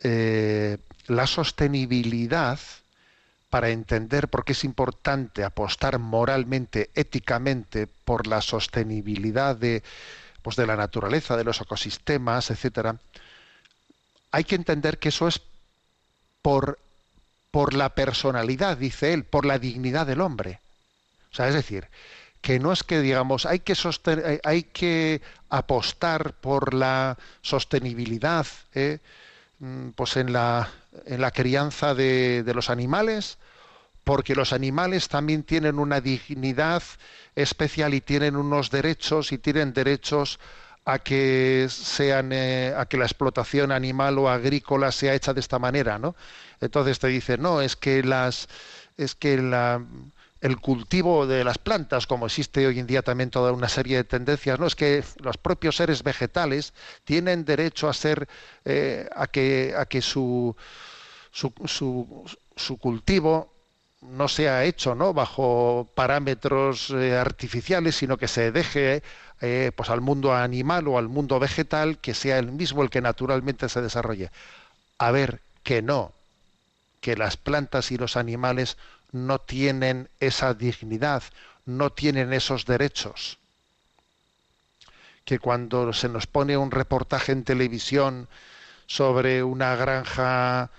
[0.00, 2.58] eh, la sostenibilidad,
[3.50, 9.82] para entender por qué es importante apostar moralmente, éticamente, por la sostenibilidad de,
[10.42, 12.96] pues de la naturaleza, de los ecosistemas, etcétera,
[14.30, 15.40] hay que entender que eso es
[16.42, 16.78] por,
[17.50, 20.60] por la personalidad, dice él, por la dignidad del hombre.
[21.30, 21.88] O sea, es decir,
[22.42, 28.98] que no es que digamos hay que sosten hay que apostar por la sostenibilidad ¿eh?
[29.94, 30.68] pues en la
[31.06, 33.38] en la crianza de, de los animales
[34.04, 36.82] porque los animales también tienen una dignidad
[37.34, 40.38] especial y tienen unos derechos y tienen derechos
[40.84, 45.58] a que sean eh, a que la explotación animal o agrícola sea hecha de esta
[45.58, 46.16] manera, ¿no?
[46.60, 48.48] Entonces te dice, no, es que las
[48.96, 49.34] es que
[50.40, 54.04] el cultivo de las plantas, como existe hoy en día también toda una serie de
[54.04, 56.74] tendencias, no es que los propios seres vegetales
[57.04, 58.28] tienen derecho a ser
[58.64, 60.56] eh, a que a que su
[61.30, 62.24] su, su,
[62.56, 63.51] su cultivo
[64.02, 65.14] no sea hecho ¿no?
[65.14, 69.02] bajo parámetros eh, artificiales, sino que se deje
[69.40, 73.00] eh, pues al mundo animal o al mundo vegetal que sea el mismo el que
[73.00, 74.30] naturalmente se desarrolle.
[74.98, 76.12] A ver, que no,
[77.00, 78.76] que las plantas y los animales
[79.12, 81.22] no tienen esa dignidad,
[81.64, 83.38] no tienen esos derechos.
[85.24, 88.28] Que cuando se nos pone un reportaje en televisión
[88.86, 90.70] sobre una granja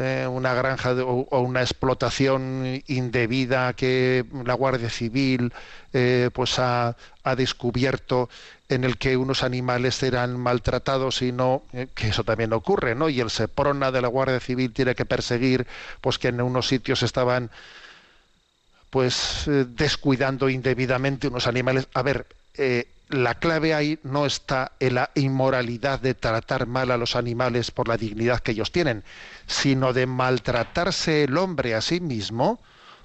[0.00, 5.52] eh, una granja de, o, una explotación indebida que la Guardia Civil
[5.92, 6.94] eh, pues ha,
[7.36, 8.30] descubierto
[8.70, 13.10] en el que unos animales eran maltratados y no eh, que eso también ocurre no
[13.10, 15.66] y el Seprona de la Guardia Civil tiene que perseguir
[16.00, 17.50] pues que en unos sitios estaban
[18.88, 21.88] pues descuidando indebidamente unos animales.
[21.92, 22.26] A ver
[23.08, 27.88] la clave ahí no está en la inmoralidad de tratar mal a los animales por
[27.88, 29.02] la dignidad que ellos tienen,
[29.46, 32.60] sino de maltratarse el hombre a sí mismo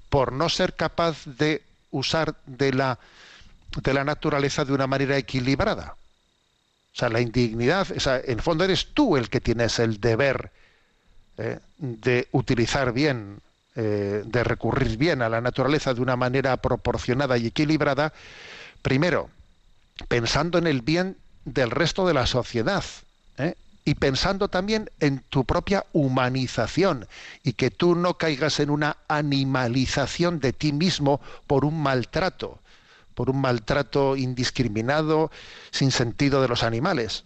[0.10, 3.00] por no ser capaz de usar de la,
[3.82, 5.96] de la naturaleza de una manera equilibrada.
[6.94, 10.00] O sea, la indignidad, o sea, en el fondo eres tú el que tienes el
[10.00, 10.52] deber
[11.38, 13.40] eh, de utilizar bien,
[13.76, 18.14] eh, de recurrir bien a la naturaleza de una manera proporcionada y equilibrada,
[18.84, 19.30] primero,
[20.08, 22.84] pensando en el bien del resto de la sociedad
[23.38, 23.56] ¿eh?
[23.86, 27.08] y pensando también en tu propia humanización
[27.44, 32.60] y que tú no caigas en una animalización de ti mismo por un maltrato,
[33.14, 35.32] por un maltrato indiscriminado,
[35.72, 37.24] sin sentido de los animales.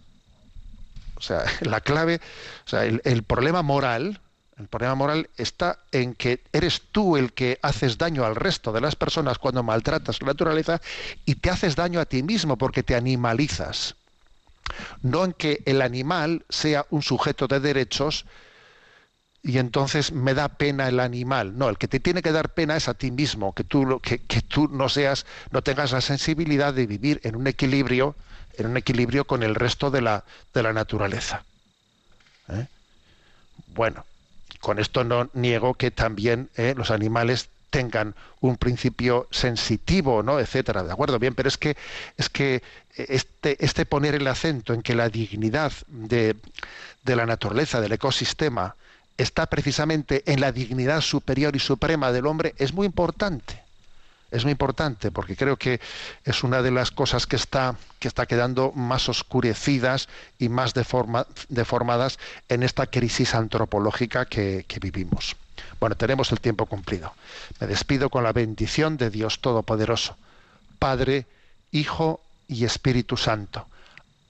[1.16, 2.20] O sea, la clave,
[2.66, 4.20] o sea, el, el problema moral,
[4.58, 8.80] el problema moral está en que eres tú el que haces daño al resto de
[8.80, 10.80] las personas cuando maltratas la naturaleza
[11.24, 13.94] y te haces daño a ti mismo porque te animalizas.
[15.02, 18.26] No en que el animal sea un sujeto de derechos
[19.42, 21.56] y entonces me da pena el animal.
[21.56, 24.18] No, el que te tiene que dar pena es a ti mismo, que tú, que,
[24.18, 28.16] que tú no seas, no tengas la sensibilidad de vivir en un equilibrio,
[28.56, 31.44] en un equilibrio con el resto de la, de la naturaleza.
[32.48, 32.66] ¿Eh?
[33.68, 34.04] Bueno,
[34.60, 40.40] con esto no niego que también eh, los animales tengan un principio sensitivo, ¿no?
[40.40, 41.76] etcétera, de acuerdo, bien, pero es que
[42.16, 42.62] es que
[42.96, 46.34] este, este poner el acento en que la dignidad de,
[47.04, 48.74] de la naturaleza, del ecosistema,
[49.18, 53.67] está precisamente en la dignidad superior y suprema del hombre es muy importante
[54.30, 55.80] es muy importante porque creo que
[56.24, 60.08] es una de las cosas que está, que está quedando más oscurecidas
[60.38, 62.18] y más deforma, deformadas
[62.48, 65.36] en esta crisis antropológica que, que vivimos.
[65.80, 67.14] Bueno, tenemos el tiempo cumplido.
[67.60, 70.16] Me despido con la bendición de Dios Todopoderoso,
[70.78, 71.26] Padre,
[71.72, 73.66] Hijo y Espíritu Santo.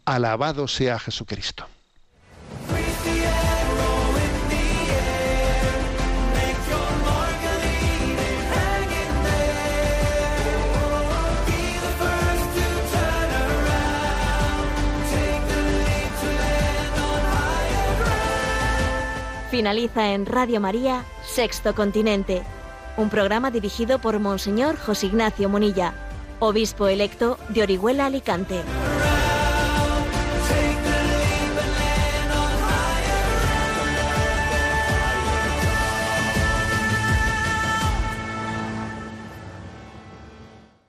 [0.04, 1.66] Alabado sea Jesucristo.
[19.50, 22.42] Finaliza en Radio María, Sexto Continente,
[22.98, 25.94] un programa dirigido por Monseñor José Ignacio Munilla,
[26.38, 28.60] obispo electo de Orihuela Alicante.